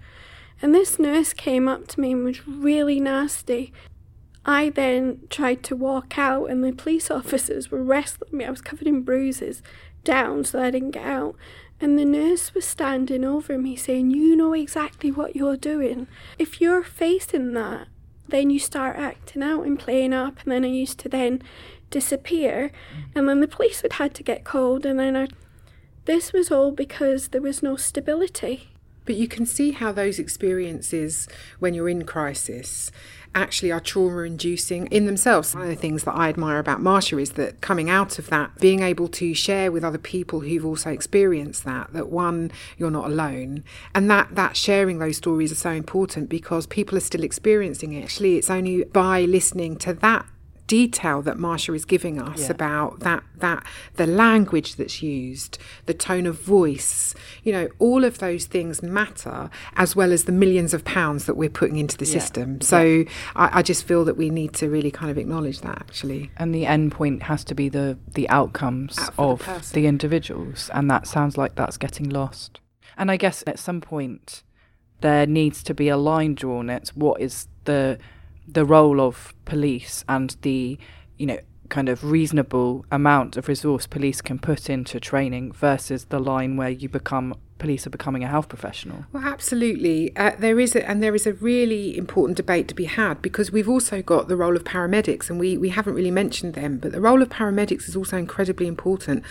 and 0.61 0.75
this 0.75 0.99
nurse 0.99 1.33
came 1.33 1.69
up 1.69 1.87
to 1.89 2.01
me 2.01 2.13
and 2.13 2.25
was 2.25 2.47
really 2.47 3.01
nasty. 3.01 3.73
I 4.45 4.71
then 4.71 5.21
tried 5.29 5.63
to 5.65 5.77
walk 5.77 6.19
out, 6.19 6.47
and 6.47 6.65
the 6.65 6.73
police 6.73 7.11
officers 7.11 7.71
were 7.71 7.83
wrestling 7.83 8.31
me. 8.39 8.45
I 8.45 8.51
was 8.51 8.63
covered 8.63 8.89
in 8.89 9.03
bruises 9.03 9.63
down, 10.05 10.45
so 10.45 10.63
I 10.63 10.71
didn't 10.71 10.93
get 10.93 11.05
out. 11.05 11.37
And 11.81 11.99
the 11.99 12.05
nurse 12.05 12.55
was 12.55 12.65
standing 12.65 13.25
over 13.25 13.57
me 13.57 13.77
saying, 13.77 14.11
You 14.11 14.35
know 14.35 14.53
exactly 14.53 15.13
what 15.13 15.37
you're 15.37 15.57
doing. 15.57 16.09
If 16.39 16.61
you're 16.61 16.83
facing 16.83 17.53
that, 17.53 17.89
then 18.27 18.51
you 18.51 18.59
start 18.59 18.97
acting 18.97 19.43
out 19.43 19.65
and 19.65 19.79
playing 19.79 20.13
up. 20.13 20.41
And 20.43 20.51
then 20.51 20.65
I 20.65 20.69
used 20.69 20.99
to 21.01 21.09
then 21.09 21.43
disappear. 21.91 22.73
And 23.15 23.29
then 23.29 23.41
the 23.41 23.49
police 23.49 23.83
would 23.83 23.95
had 23.95 24.15
to 24.15 24.23
get 24.23 24.45
called. 24.45 24.85
And 24.85 24.99
then 24.99 25.17
I. 25.17 25.29
This 26.07 26.33
was 26.33 26.51
all 26.51 26.73
because 26.73 27.29
there 27.29 27.43
was 27.43 27.63
no 27.63 27.77
stability. 27.77 28.71
But 29.09 29.17
you 29.17 29.27
can 29.27 29.47
see 29.47 29.71
how 29.71 29.91
those 29.91 30.19
experiences, 30.19 31.29
when 31.61 31.73
you're 31.73 31.89
in 31.89 32.05
crisis, 32.05 32.93
actually 33.35 33.73
are 33.73 33.81
trauma 33.81 34.25
inducing 34.25 34.87
in 34.89 35.07
themselves. 35.07 35.55
One 35.55 35.63
of 35.63 35.71
the 35.71 35.77
things 35.77 36.05
that 36.05 36.13
I 36.13 36.29
admire 36.29 36.59
about 36.59 36.83
Marsha 36.83 37.19
is 37.19 37.31
that 37.33 37.63
coming 37.63 37.89
out 37.89 38.19
of 38.19 38.29
that, 38.29 38.61
being 38.61 38.83
able 38.83 39.09
to 39.09 39.33
share 39.33 39.73
with 39.73 39.83
other 39.83 39.97
people 39.97 40.41
who've 40.41 40.67
also 40.67 40.91
experienced 40.91 41.65
that, 41.65 41.91
that 41.95 42.11
one, 42.11 42.51
you're 42.77 42.91
not 42.91 43.07
alone. 43.07 43.65
And 43.95 44.11
that, 44.11 44.35
that 44.35 44.59
sharing 44.59 44.99
those 44.99 45.17
stories 45.17 45.53
are 45.53 45.55
so 45.55 45.71
important 45.71 46.29
because 46.29 46.67
people 46.67 46.99
are 46.99 47.01
still 47.01 47.25
experiencing 47.25 47.95
it. 47.95 48.05
Actually, 48.05 48.37
it's 48.37 48.51
only 48.51 48.85
by 48.85 49.23
listening 49.23 49.77
to 49.79 49.95
that 49.95 50.27
detail 50.69 51.21
that 51.23 51.37
Marsha 51.37 51.75
is 51.75 51.85
giving 51.85 52.21
us 52.23 52.43
Yeah. 52.43 52.53
about 52.53 53.01
that 53.01 53.25
that 53.39 53.65
the 53.95 54.07
language 54.07 54.77
that's 54.77 55.03
used, 55.03 55.59
the 55.87 55.95
tone 55.95 56.27
of 56.27 56.41
voice, 56.41 57.15
you 57.45 57.53
know, 57.53 57.69
all 57.79 58.05
of 58.05 58.19
those 58.19 58.47
things 58.47 58.83
matter 58.83 59.49
as 59.77 59.95
well 59.97 60.13
as 60.13 60.25
the 60.25 60.33
millions 60.33 60.75
of 60.75 60.85
pounds 60.85 61.25
that 61.27 61.37
we're 61.37 61.49
putting 61.49 61.77
into 61.77 61.97
the 61.97 62.05
Yeah. 62.05 62.13
system. 62.19 62.61
So 62.61 63.05
I, 63.35 63.59
I 63.59 63.63
just 63.63 63.85
feel 63.85 64.05
that 64.05 64.17
we 64.17 64.29
need 64.31 64.53
to 64.55 64.69
really 64.69 64.91
kind 64.91 65.11
of 65.11 65.19
acknowledge 65.19 65.61
that 65.63 65.79
actually. 65.79 66.31
And 66.37 66.55
the 66.55 66.67
end 66.67 66.93
point 66.93 67.25
has 67.25 67.43
to 67.45 67.55
be 67.55 67.69
the 67.69 67.99
the 68.15 68.29
outcomes 68.29 68.99
Out 68.99 69.15
for 69.15 69.37
the 69.37 69.51
of 69.53 69.73
the 69.73 69.87
individuals, 69.87 70.71
and 70.75 70.91
that 70.91 71.07
sounds 71.07 71.37
like 71.39 71.55
that's 71.55 71.77
getting 71.79 72.09
lost. 72.11 72.61
And 72.97 73.11
I 73.11 73.17
guess 73.17 73.43
at 73.47 73.59
some 73.59 73.81
point 73.81 74.43
there 75.01 75.27
needs 75.27 75.63
to 75.63 75.73
be 75.75 75.89
a 75.89 75.97
line 75.97 76.35
drawn 76.35 76.69
at 76.69 76.89
what 76.89 77.21
is 77.21 77.47
the 77.65 77.99
the 78.51 78.65
role 78.65 79.01
of 79.01 79.35
police 79.45 80.05
and 80.09 80.37
the 80.43 80.79
you 81.19 81.27
know 81.27 81.39
kind 81.69 81.89
of 81.89 82.03
reasonable 82.03 82.85
amount 82.91 83.37
of 83.37 83.47
resource 83.47 83.87
police 83.87 84.21
can 84.23 84.39
put 84.39 84.71
into 84.71 84.99
training 84.99 85.53
versus 85.53 86.07
the 86.07 86.19
line 86.19 86.57
where 86.57 86.71
you 86.71 86.89
become 86.89 87.35
police 87.59 87.87
are 87.87 87.91
becoming 87.91 88.25
a 88.25 88.29
health 88.29 88.49
professional. 88.49 89.05
Well, 89.13 89.25
absolutely. 89.25 90.17
Uh, 90.17 90.33
there 90.39 90.59
is, 90.61 90.75
a, 90.75 90.89
and 90.89 91.03
there 91.03 91.15
is 91.15 91.27
a 91.27 91.33
really 91.35 91.97
important 91.97 92.37
debate 92.37 92.69
to 92.69 92.75
be 92.75 92.85
had 92.85 93.21
because 93.21 93.51
we've 93.51 93.69
also 93.69 94.01
got 94.01 94.29
the 94.29 94.37
role 94.37 94.57
of 94.57 94.65
paramedics, 94.65 95.29
and 95.29 95.39
we 95.39 95.57
we 95.57 95.71
haven't 95.71 95.95
really 95.95 96.11
mentioned 96.11 96.55
them, 96.55 96.79
but 96.79 96.93
the 96.93 97.01
role 97.01 97.21
of 97.21 97.29
paramedics 97.29 97.89
is 97.89 97.97
also 97.97 98.17
incredibly 98.17 98.67
important. 98.67 99.25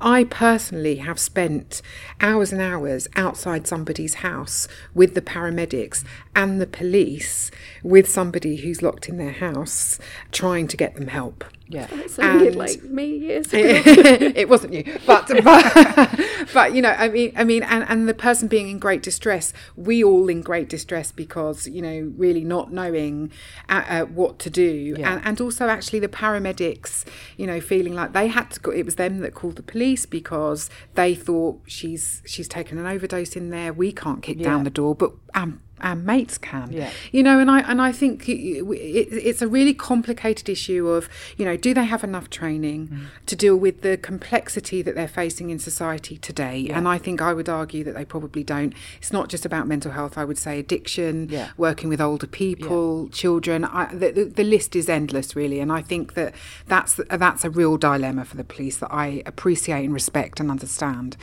I 0.00 0.24
personally 0.24 0.96
have 0.96 1.18
spent 1.18 1.82
hours 2.20 2.52
and 2.52 2.62
hours 2.62 3.06
outside 3.16 3.66
somebody's 3.66 4.14
house 4.14 4.66
with 4.94 5.14
the 5.14 5.20
paramedics 5.20 6.04
and 6.34 6.58
the 6.58 6.66
police 6.66 7.50
with 7.82 8.08
somebody 8.08 8.56
who's 8.56 8.82
locked 8.82 9.10
in 9.10 9.18
their 9.18 9.32
house 9.32 9.98
trying 10.32 10.68
to 10.68 10.76
get 10.76 10.94
them 10.94 11.08
help. 11.08 11.44
Yeah, 11.70 11.86
it 11.92 12.10
sounded 12.10 12.56
like 12.56 12.82
me 12.82 13.16
years 13.16 13.46
ago. 13.52 13.60
it 14.34 14.48
wasn't 14.48 14.72
you, 14.72 14.98
but, 15.06 15.28
but 15.44 16.20
but 16.52 16.74
you 16.74 16.82
know, 16.82 16.90
I 16.90 17.08
mean, 17.08 17.32
I 17.36 17.44
mean, 17.44 17.62
and 17.62 17.84
and 17.88 18.08
the 18.08 18.14
person 18.14 18.48
being 18.48 18.68
in 18.68 18.80
great 18.80 19.04
distress, 19.04 19.52
we 19.76 20.02
all 20.02 20.28
in 20.28 20.42
great 20.42 20.68
distress 20.68 21.12
because 21.12 21.68
you 21.68 21.80
know, 21.80 22.12
really 22.16 22.42
not 22.42 22.72
knowing 22.72 23.30
uh, 23.68 23.84
uh, 23.88 24.00
what 24.06 24.40
to 24.40 24.50
do, 24.50 24.96
yeah. 24.98 25.12
and 25.12 25.22
and 25.24 25.40
also 25.40 25.68
actually 25.68 26.00
the 26.00 26.08
paramedics, 26.08 27.04
you 27.36 27.46
know, 27.46 27.60
feeling 27.60 27.94
like 27.94 28.14
they 28.14 28.26
had 28.26 28.50
to 28.50 28.60
go. 28.60 28.72
It 28.72 28.84
was 28.84 28.96
them 28.96 29.20
that 29.20 29.34
called 29.34 29.54
the 29.54 29.62
police 29.62 30.06
because 30.06 30.70
they 30.94 31.14
thought 31.14 31.60
she's 31.66 32.20
she's 32.26 32.48
taken 32.48 32.78
an 32.78 32.86
overdose 32.86 33.36
in 33.36 33.50
there. 33.50 33.72
We 33.72 33.92
can't 33.92 34.24
kick 34.24 34.38
yeah. 34.38 34.44
down 34.44 34.64
the 34.64 34.70
door, 34.70 34.96
but 34.96 35.12
um, 35.34 35.62
our 35.82 35.96
mates 35.96 36.38
can. 36.38 36.72
Yeah. 36.72 36.90
You 37.12 37.22
know, 37.22 37.38
and 37.38 37.50
I 37.50 37.60
and 37.60 37.80
I 37.80 37.92
think 37.92 38.28
it, 38.28 38.32
it, 38.32 39.08
it's 39.12 39.42
a 39.42 39.48
really 39.48 39.74
complicated 39.74 40.48
issue 40.48 40.88
of 40.88 41.08
you 41.36 41.44
know, 41.44 41.56
do 41.56 41.74
they 41.74 41.84
have 41.84 42.04
enough 42.04 42.30
training 42.30 42.88
mm. 42.88 43.06
to 43.26 43.36
deal 43.36 43.56
with 43.56 43.82
the 43.82 43.96
complexity 43.96 44.82
that 44.82 44.94
they're 44.94 45.08
facing 45.08 45.50
in 45.50 45.58
society 45.58 46.16
today? 46.18 46.58
Yeah. 46.58 46.78
And 46.78 46.88
I 46.88 46.98
think 46.98 47.20
I 47.20 47.32
would 47.32 47.48
argue 47.48 47.84
that 47.84 47.94
they 47.94 48.04
probably 48.04 48.44
don't. 48.44 48.74
It's 48.98 49.12
not 49.12 49.28
just 49.28 49.44
about 49.44 49.66
mental 49.66 49.92
health. 49.92 50.16
I 50.16 50.24
would 50.24 50.38
say 50.38 50.58
addiction, 50.58 51.28
yeah. 51.30 51.50
working 51.56 51.88
with 51.88 52.00
older 52.00 52.26
people, 52.26 53.08
children. 53.08 53.64
I, 53.64 53.94
the, 53.94 54.10
the, 54.10 54.24
the 54.24 54.44
list 54.44 54.76
is 54.76 54.88
endless, 54.88 55.34
really. 55.36 55.60
And 55.60 55.72
I 55.72 55.82
think 55.82 56.14
that 56.14 56.34
that's 56.66 57.00
that's 57.08 57.44
a 57.44 57.50
real 57.50 57.76
dilemma 57.76 58.24
for 58.24 58.36
the 58.36 58.44
police 58.44 58.78
that 58.78 58.92
I 58.92 59.22
appreciate 59.26 59.84
and 59.84 59.94
respect 59.94 60.40
and 60.40 60.50
understand. 60.50 61.16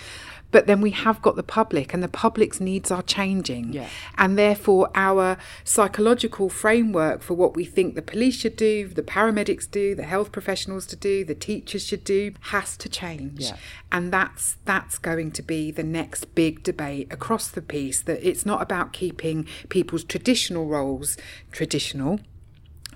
But 0.51 0.65
then 0.65 0.81
we 0.81 0.91
have 0.91 1.21
got 1.21 1.35
the 1.35 1.43
public, 1.43 1.93
and 1.93 2.01
the 2.01 2.07
public's 2.07 2.59
needs 2.59 2.89
are 2.91 3.03
changing. 3.03 3.73
Yeah. 3.73 3.87
And 4.17 4.37
therefore, 4.37 4.89
our 4.95 5.37
psychological 5.63 6.49
framework 6.49 7.21
for 7.21 7.33
what 7.33 7.55
we 7.55 7.65
think 7.65 7.95
the 7.95 8.01
police 8.01 8.35
should 8.35 8.55
do, 8.55 8.87
the 8.87 9.03
paramedics 9.03 9.69
do, 9.69 9.93
the 9.93 10.03
health 10.03 10.31
professionals 10.31 10.85
to 10.87 10.95
do, 10.95 11.25
the 11.25 11.35
teachers 11.35 11.85
should 11.85 12.03
do, 12.03 12.33
has 12.41 12.77
to 12.77 12.89
change. 12.89 13.41
Yeah. 13.41 13.57
And 13.91 14.11
that's 14.13 14.57
that's 14.65 14.97
going 14.97 15.31
to 15.31 15.41
be 15.41 15.71
the 15.71 15.83
next 15.83 16.33
big 16.35 16.63
debate 16.63 17.11
across 17.11 17.49
the 17.49 17.61
piece. 17.61 18.01
That 18.01 18.27
it's 18.27 18.45
not 18.45 18.61
about 18.61 18.93
keeping 18.93 19.47
people's 19.69 20.03
traditional 20.03 20.65
roles 20.65 21.17
traditional 21.51 22.19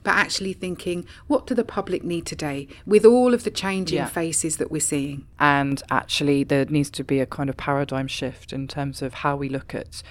but 0.04 0.16
actually 0.16 0.54
thinking, 0.54 1.06
what 1.28 1.46
do 1.46 1.54
the 1.54 1.64
public 1.64 2.04
need 2.04 2.26
today 2.26 2.68
with 2.86 3.06
all 3.06 3.34
of 3.34 3.44
the 3.44 3.52
changing 3.52 3.98
yeah. 3.98 4.08
faces 4.08 4.58
that 4.58 4.72
we're 4.72 4.82
seeing? 4.82 5.28
And 5.40 5.82
actually, 5.92 6.44
there 6.44 6.66
needs 6.66 6.90
to 6.92 7.04
be 7.04 7.20
a 7.20 7.26
kind 7.26 7.50
of 7.50 7.58
paradigm 7.58 8.08
shift 8.08 8.52
in 8.52 8.68
terms 8.68 9.02
of 9.02 9.16
how 9.16 9.36
we 9.36 9.50
look 9.50 9.76
at. 9.76 10.02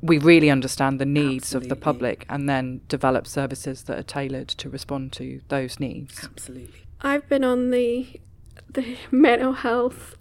We 0.00 0.18
really 0.18 0.50
understand 0.50 0.98
the 1.00 1.06
needs 1.06 1.44
Absolutely. 1.44 1.66
of 1.66 1.70
the 1.70 1.76
public 1.82 2.26
and 2.28 2.48
then 2.48 2.82
develop 2.88 3.26
services 3.26 3.84
that 3.84 3.98
are 3.98 4.02
tailored 4.02 4.48
to 4.48 4.68
respond 4.68 5.12
to 5.12 5.40
those 5.48 5.80
needs. 5.80 6.24
Absolutely. 6.24 6.82
I've 7.00 7.28
been 7.28 7.44
on 7.44 7.70
the 7.70 8.20
the 8.70 8.96
mental 9.10 9.52
health 9.52 10.16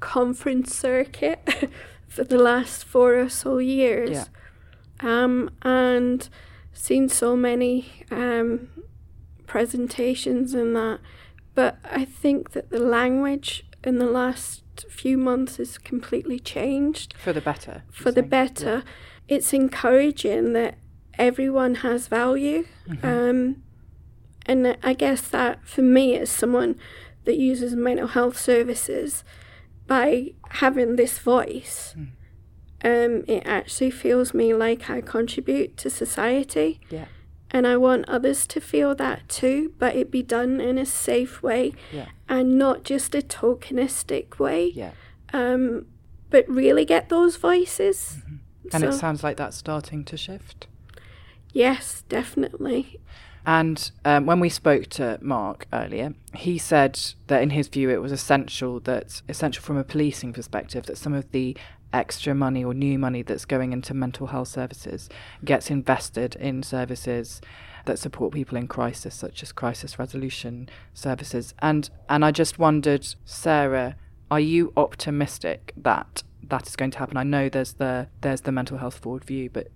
conference 0.00 0.76
circuit 0.76 1.70
for 2.08 2.24
the 2.24 2.38
last 2.38 2.84
four 2.84 3.18
or 3.18 3.28
so 3.28 3.58
years. 3.58 4.10
Yeah. 4.10 4.24
Um, 5.00 5.50
and 5.62 6.28
seen 6.74 7.08
so 7.08 7.36
many 7.36 8.04
um, 8.10 8.68
presentations 9.46 10.54
and 10.54 10.74
that, 10.76 11.00
but 11.54 11.78
I 11.84 12.04
think 12.04 12.52
that 12.52 12.70
the 12.70 12.80
language 12.80 13.66
in 13.82 13.98
the 13.98 14.06
last 14.06 14.62
few 14.90 15.16
months 15.16 15.56
has 15.58 15.78
completely 15.78 16.38
changed. 16.38 17.14
For 17.16 17.32
the 17.32 17.40
better. 17.40 17.82
For 17.90 18.10
the 18.10 18.22
better. 18.22 18.82
Yeah. 18.84 19.36
It's 19.36 19.52
encouraging 19.52 20.52
that 20.54 20.76
everyone 21.18 21.76
has 21.76 22.08
value. 22.08 22.66
Mm-hmm. 22.88 23.06
Um, 23.06 23.62
and 24.46 24.76
I 24.82 24.92
guess 24.92 25.22
that 25.28 25.66
for 25.66 25.82
me, 25.82 26.16
as 26.16 26.30
someone 26.30 26.76
that 27.24 27.36
uses 27.36 27.74
mental 27.74 28.08
health 28.08 28.38
services, 28.38 29.24
by 29.86 30.32
having 30.50 30.96
this 30.96 31.18
voice, 31.18 31.94
mm 31.96 32.08
um, 32.84 33.24
it 33.26 33.42
actually 33.46 33.90
feels 33.90 34.34
me 34.34 34.52
like 34.52 34.90
I 34.90 35.00
contribute 35.00 35.76
to 35.78 35.90
society. 35.90 36.80
Yeah. 36.90 37.06
And 37.50 37.66
I 37.66 37.76
want 37.76 38.08
others 38.08 38.46
to 38.48 38.60
feel 38.60 38.94
that 38.96 39.28
too, 39.28 39.72
but 39.78 39.96
it 39.96 40.10
be 40.10 40.22
done 40.22 40.60
in 40.60 40.76
a 40.76 40.84
safe 40.84 41.42
way 41.42 41.72
yeah. 41.92 42.08
and 42.28 42.58
not 42.58 42.82
just 42.82 43.14
a 43.14 43.22
tokenistic 43.22 44.38
way. 44.38 44.72
Yeah. 44.74 44.90
Um, 45.32 45.86
but 46.30 46.48
really 46.48 46.84
get 46.84 47.08
those 47.08 47.36
voices. 47.36 48.18
Mm-hmm. 48.18 48.34
And 48.72 48.82
so, 48.82 48.88
it 48.88 48.92
sounds 48.94 49.22
like 49.22 49.36
that's 49.36 49.56
starting 49.56 50.04
to 50.04 50.16
shift. 50.16 50.66
Yes, 51.52 52.02
definitely. 52.08 52.98
And 53.46 53.90
um, 54.04 54.26
when 54.26 54.40
we 54.40 54.48
spoke 54.48 54.86
to 54.86 55.18
Mark 55.20 55.66
earlier, 55.72 56.14
he 56.34 56.56
said 56.58 56.98
that 57.26 57.42
in 57.42 57.50
his 57.50 57.68
view 57.68 57.90
it 57.90 58.00
was 58.00 58.10
essential 58.10 58.80
that 58.80 59.22
essential 59.28 59.62
from 59.62 59.76
a 59.76 59.84
policing 59.84 60.32
perspective 60.32 60.86
that 60.86 60.96
some 60.96 61.12
of 61.12 61.30
the 61.30 61.56
extra 61.94 62.34
money 62.34 62.64
or 62.64 62.74
new 62.74 62.98
money 62.98 63.22
that's 63.22 63.44
going 63.44 63.72
into 63.72 63.94
mental 63.94 64.26
health 64.26 64.48
services 64.48 65.08
gets 65.44 65.70
invested 65.70 66.34
in 66.36 66.62
services 66.62 67.40
that 67.86 67.98
support 67.98 68.32
people 68.32 68.58
in 68.58 68.66
crisis, 68.66 69.14
such 69.14 69.42
as 69.42 69.52
crisis 69.52 69.98
resolution 69.98 70.68
services. 70.92 71.54
And 71.60 71.88
and 72.08 72.24
I 72.24 72.30
just 72.30 72.58
wondered, 72.58 73.06
Sarah, 73.24 73.96
are 74.30 74.40
you 74.40 74.72
optimistic 74.76 75.72
that 75.76 76.22
that 76.48 76.66
is 76.66 76.76
going 76.76 76.90
to 76.92 76.98
happen? 76.98 77.16
I 77.16 77.22
know 77.22 77.48
there's 77.48 77.74
the 77.74 78.08
there's 78.20 78.42
the 78.42 78.52
mental 78.52 78.78
health 78.78 78.98
forward 78.98 79.24
view, 79.24 79.48
but 79.50 79.68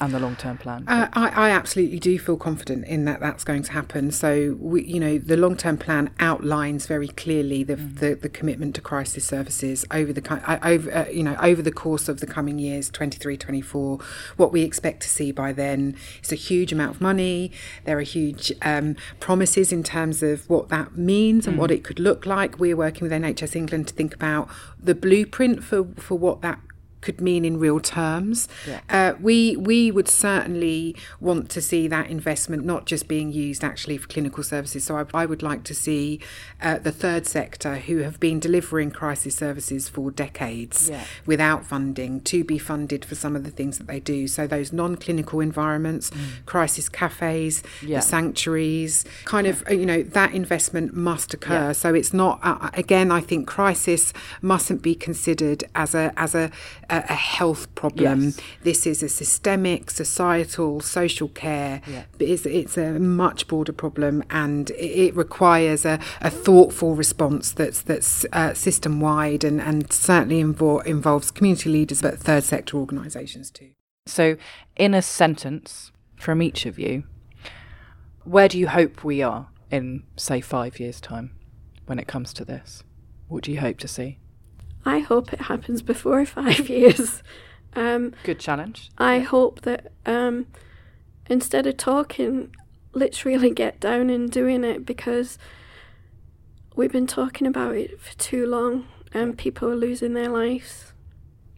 and 0.00 0.12
the 0.12 0.20
long 0.20 0.36
term 0.36 0.58
plan? 0.58 0.84
Uh, 0.86 1.08
I, 1.12 1.28
I, 1.28 1.50
absolutely 1.50 1.98
do 1.98 2.18
feel 2.18 2.36
confident 2.36 2.86
in 2.86 3.04
that 3.06 3.20
that's 3.20 3.44
going 3.44 3.62
to 3.64 3.72
happen. 3.72 4.10
So, 4.10 4.56
we, 4.58 4.84
you 4.84 5.00
know, 5.00 5.18
the 5.18 5.36
long 5.36 5.56
term 5.56 5.76
plan 5.78 6.10
outlines 6.18 6.86
very 6.86 7.08
clearly 7.08 7.62
the, 7.62 7.76
mm. 7.76 7.98
the, 7.98 8.14
the, 8.14 8.28
commitment 8.28 8.74
to 8.74 8.80
crisis 8.80 9.24
services 9.24 9.84
over 9.90 10.12
the 10.12 10.22
uh, 10.30 10.58
over 10.62 10.92
uh, 10.92 11.08
you 11.08 11.22
know 11.22 11.36
over 11.40 11.62
the 11.62 11.72
course 11.72 12.08
of 12.08 12.20
the 12.20 12.26
coming 12.26 12.58
years, 12.58 12.90
23, 12.90 13.36
24. 13.36 13.98
What 14.36 14.52
we 14.52 14.62
expect 14.62 15.02
to 15.02 15.08
see 15.08 15.32
by 15.32 15.52
then 15.52 15.96
is 16.22 16.32
a 16.32 16.36
huge 16.36 16.72
amount 16.72 16.96
of 16.96 17.00
money. 17.00 17.52
There 17.84 17.98
are 17.98 18.02
huge 18.02 18.52
um, 18.62 18.96
promises 19.20 19.72
in 19.72 19.82
terms 19.82 20.22
of 20.22 20.48
what 20.48 20.68
that 20.68 20.96
means 20.96 21.46
and 21.46 21.56
mm. 21.56 21.60
what 21.60 21.70
it 21.70 21.84
could 21.84 22.00
look 22.00 22.26
like. 22.26 22.58
We're 22.58 22.76
working 22.76 23.02
with 23.02 23.12
NHS 23.12 23.56
England 23.56 23.88
to 23.88 23.94
think 23.94 24.14
about 24.14 24.48
the 24.82 24.94
blueprint 24.94 25.64
for 25.64 25.84
for 25.96 26.18
what 26.18 26.42
that 26.42 26.60
could 27.00 27.20
mean 27.20 27.44
in 27.44 27.58
real 27.58 27.80
terms. 27.80 28.48
Yeah. 28.66 28.80
Uh, 28.88 29.14
we 29.20 29.56
we 29.56 29.90
would 29.90 30.08
certainly 30.08 30.96
want 31.20 31.50
to 31.50 31.60
see 31.60 31.88
that 31.88 32.08
investment 32.10 32.64
not 32.64 32.86
just 32.86 33.08
being 33.08 33.32
used 33.32 33.62
actually 33.62 33.98
for 33.98 34.08
clinical 34.08 34.42
services. 34.42 34.84
So 34.84 34.96
I, 34.96 35.04
I 35.14 35.26
would 35.26 35.42
like 35.42 35.64
to 35.64 35.74
see 35.74 36.20
uh, 36.60 36.78
the 36.78 36.92
third 36.92 37.26
sector, 37.26 37.76
who 37.76 37.98
have 37.98 38.18
been 38.18 38.40
delivering 38.40 38.90
crisis 38.90 39.34
services 39.34 39.88
for 39.88 40.10
decades 40.10 40.88
yeah. 40.88 41.04
without 41.26 41.64
funding, 41.64 42.20
to 42.22 42.44
be 42.44 42.58
funded 42.58 43.04
for 43.04 43.14
some 43.14 43.36
of 43.36 43.44
the 43.44 43.50
things 43.50 43.78
that 43.78 43.86
they 43.86 44.00
do. 44.00 44.26
So 44.26 44.46
those 44.46 44.72
non-clinical 44.72 45.40
environments, 45.40 46.10
mm. 46.10 46.44
crisis 46.46 46.88
cafes, 46.88 47.62
yeah. 47.82 47.98
the 47.98 48.02
sanctuaries, 48.02 49.04
kind 49.24 49.46
of 49.46 49.62
you 49.70 49.86
know 49.86 50.02
that 50.02 50.32
investment 50.32 50.94
must 50.94 51.34
occur. 51.34 51.74
So 51.74 51.94
it's 51.94 52.12
not 52.12 52.40
uh, 52.42 52.70
again. 52.74 53.10
I 53.10 53.20
think 53.20 53.46
crisis 53.46 54.12
mustn't 54.42 54.82
be 54.82 54.94
considered 54.94 55.64
as 55.74 55.94
a 55.94 56.12
as 56.16 56.34
a, 56.34 56.50
a 56.90 57.04
a, 57.08 57.14
health 57.14 57.74
problem. 57.74 58.24
Yes. 58.24 58.40
This 58.62 58.86
is 58.86 59.02
a 59.02 59.08
systemic, 59.08 59.90
societal, 59.90 60.80
social 60.80 61.28
care. 61.28 61.80
Yeah. 61.86 62.04
It's, 62.18 62.46
it's 62.46 62.76
a 62.76 62.98
much 62.98 63.46
broader 63.46 63.72
problem, 63.72 64.22
and 64.30 64.70
it, 64.70 65.14
requires 65.16 65.84
a, 65.84 65.98
a 66.20 66.30
thoughtful 66.30 66.94
response 66.94 67.52
that's 67.52 67.80
that's 67.80 68.26
uh, 68.32 68.54
system 68.54 69.00
wide 69.00 69.44
and 69.44 69.60
and 69.60 69.92
certainly 69.92 70.42
invo- 70.42 70.84
involves 70.84 71.30
community 71.30 71.70
leaders, 71.70 72.02
but 72.02 72.18
third 72.18 72.44
sector 72.44 72.76
organisations 72.76 73.50
too. 73.50 73.70
So, 74.06 74.36
in 74.76 74.94
a 74.94 75.02
sentence 75.02 75.90
from 76.16 76.40
each 76.40 76.64
of 76.66 76.78
you, 76.78 77.04
where 78.24 78.48
do 78.48 78.58
you 78.58 78.68
hope 78.68 79.04
we 79.04 79.22
are 79.22 79.48
in, 79.70 80.04
say, 80.16 80.40
five 80.40 80.78
years' 80.78 81.00
time 81.00 81.32
when 81.86 81.98
it 81.98 82.06
comes 82.06 82.32
to 82.34 82.44
this? 82.44 82.82
What 83.28 83.42
do 83.42 83.52
you 83.52 83.60
hope 83.60 83.78
to 83.78 83.88
see? 83.88 84.18
I 84.86 85.00
hope 85.00 85.32
it 85.32 85.42
happens 85.42 85.82
before 85.82 86.24
five 86.40 86.70
years. 86.70 87.22
Um, 87.74 88.14
Good 88.22 88.38
challenge. 88.40 88.90
I 88.96 89.16
yeah. 89.16 89.24
hope 89.24 89.62
that 89.62 89.92
um, 90.06 90.46
instead 91.28 91.66
of 91.66 91.76
talking, 91.76 92.54
let's 92.94 93.26
really 93.26 93.50
get 93.50 93.80
down 93.80 94.08
and 94.08 94.30
doing 94.30 94.64
it 94.64 94.86
because 94.86 95.38
we've 96.74 96.92
been 96.92 97.06
talking 97.06 97.46
about 97.46 97.74
it 97.74 98.00
for 98.00 98.16
too 98.16 98.46
long 98.46 98.86
and 99.12 99.36
people 99.36 99.68
are 99.68 99.76
losing 99.76 100.14
their 100.14 100.30
lives. 100.30 100.92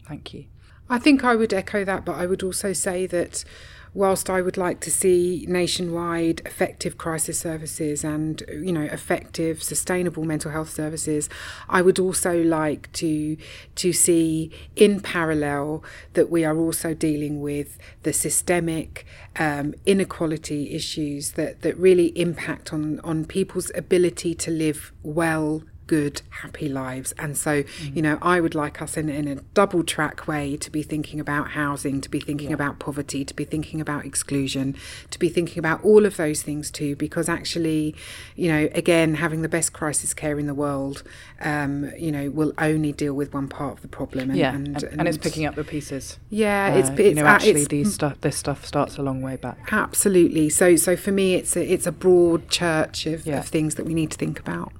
Thank 0.05 0.33
you. 0.33 0.45
I 0.89 0.97
think 0.97 1.23
I 1.23 1.35
would 1.35 1.53
echo 1.53 1.85
that, 1.85 2.03
but 2.03 2.15
I 2.15 2.25
would 2.25 2.41
also 2.41 2.73
say 2.73 3.05
that 3.05 3.45
whilst 3.93 4.29
I 4.29 4.41
would 4.41 4.57
like 4.57 4.79
to 4.81 4.91
see 4.91 5.45
nationwide 5.47 6.41
effective 6.45 6.97
crisis 6.97 7.39
services 7.39 8.03
and 8.03 8.43
you 8.49 8.71
know 8.71 8.83
effective 8.83 9.63
sustainable 9.63 10.23
mental 10.23 10.51
health 10.51 10.69
services, 10.69 11.29
I 11.67 11.81
would 11.81 11.99
also 11.99 12.41
like 12.43 12.91
to 12.93 13.37
to 13.75 13.93
see 13.93 14.51
in 14.75 14.99
parallel 14.99 15.83
that 16.13 16.29
we 16.29 16.45
are 16.45 16.57
also 16.57 16.93
dealing 16.93 17.41
with 17.41 17.77
the 18.03 18.13
systemic 18.13 19.05
um, 19.37 19.73
inequality 19.85 20.73
issues 20.73 21.31
that 21.31 21.61
that 21.61 21.77
really 21.77 22.07
impact 22.19 22.73
on 22.73 22.99
on 23.01 23.25
people's 23.25 23.71
ability 23.75 24.35
to 24.35 24.51
live 24.51 24.91
well 25.03 25.63
good, 25.89 26.21
happy 26.29 26.69
lives. 26.69 27.13
And 27.17 27.35
so, 27.35 27.63
mm. 27.63 27.95
you 27.95 28.03
know, 28.03 28.19
I 28.21 28.39
would 28.39 28.53
like 28.53 28.79
us 28.79 28.95
in, 28.95 29.09
in 29.09 29.27
a 29.27 29.37
double 29.55 29.83
track 29.83 30.27
way 30.27 30.55
to 30.57 30.69
be 30.69 30.83
thinking 30.83 31.19
about 31.19 31.49
housing, 31.49 31.99
to 32.01 32.09
be 32.09 32.19
thinking 32.19 32.49
yeah. 32.49 32.53
about 32.53 32.77
poverty, 32.77 33.25
to 33.25 33.33
be 33.33 33.43
thinking 33.43 33.81
about 33.81 34.05
exclusion, 34.05 34.75
to 35.09 35.17
be 35.17 35.29
thinking 35.29 35.57
about 35.57 35.83
all 35.83 36.05
of 36.05 36.15
those 36.15 36.43
things 36.43 36.69
too, 36.69 36.95
because 36.95 37.27
actually, 37.27 37.95
you 38.35 38.51
know, 38.51 38.69
again, 38.73 39.15
having 39.15 39.41
the 39.41 39.49
best 39.49 39.73
crisis 39.73 40.13
care 40.13 40.37
in 40.37 40.45
the 40.45 40.53
world, 40.53 41.01
um, 41.41 41.91
you 41.97 42.11
know, 42.11 42.29
will 42.29 42.53
only 42.59 42.91
deal 42.91 43.15
with 43.15 43.33
one 43.33 43.47
part 43.47 43.73
of 43.73 43.81
the 43.81 43.87
problem. 43.87 44.29
And, 44.29 44.37
yeah, 44.37 44.53
and, 44.53 44.67
and, 44.83 44.99
and 44.99 45.07
it's 45.07 45.17
picking 45.17 45.47
up 45.47 45.55
the 45.55 45.63
pieces. 45.63 46.19
Yeah, 46.29 46.71
uh, 46.71 46.77
it's, 46.77 46.89
it's 46.89 46.99
you 46.99 47.15
know 47.15 47.25
actually 47.25 47.61
it's, 47.61 47.67
these 47.69 47.95
stuff 47.95 48.21
this 48.21 48.37
stuff 48.37 48.63
starts 48.63 48.99
a 48.99 49.01
long 49.01 49.23
way 49.23 49.37
back. 49.37 49.57
Absolutely. 49.71 50.51
So 50.51 50.75
so 50.75 50.95
for 50.95 51.11
me, 51.11 51.33
it's 51.33 51.57
a, 51.57 51.73
it's 51.73 51.87
a 51.87 51.91
broad 51.91 52.47
church 52.47 53.07
of, 53.07 53.25
yeah. 53.25 53.39
of 53.39 53.47
things 53.47 53.73
that 53.73 53.87
we 53.87 53.95
need 53.95 54.11
to 54.11 54.17
think 54.19 54.39
about. 54.39 54.71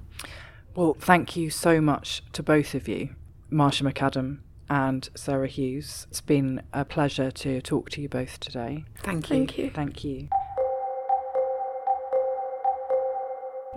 Well, 0.80 0.96
thank 0.98 1.36
you 1.36 1.50
so 1.50 1.78
much 1.82 2.22
to 2.32 2.42
both 2.42 2.74
of 2.74 2.88
you, 2.88 3.10
Marsha 3.52 3.82
McAdam 3.82 4.38
and 4.70 5.10
Sarah 5.14 5.46
Hughes. 5.46 6.06
It's 6.08 6.22
been 6.22 6.62
a 6.72 6.86
pleasure 6.86 7.30
to 7.30 7.60
talk 7.60 7.90
to 7.90 8.00
you 8.00 8.08
both 8.08 8.40
today. 8.40 8.86
Thank 9.02 9.28
you. 9.28 9.36
Thank 9.36 9.58
you. 9.58 9.70
Thank 9.70 10.04
you. 10.04 10.28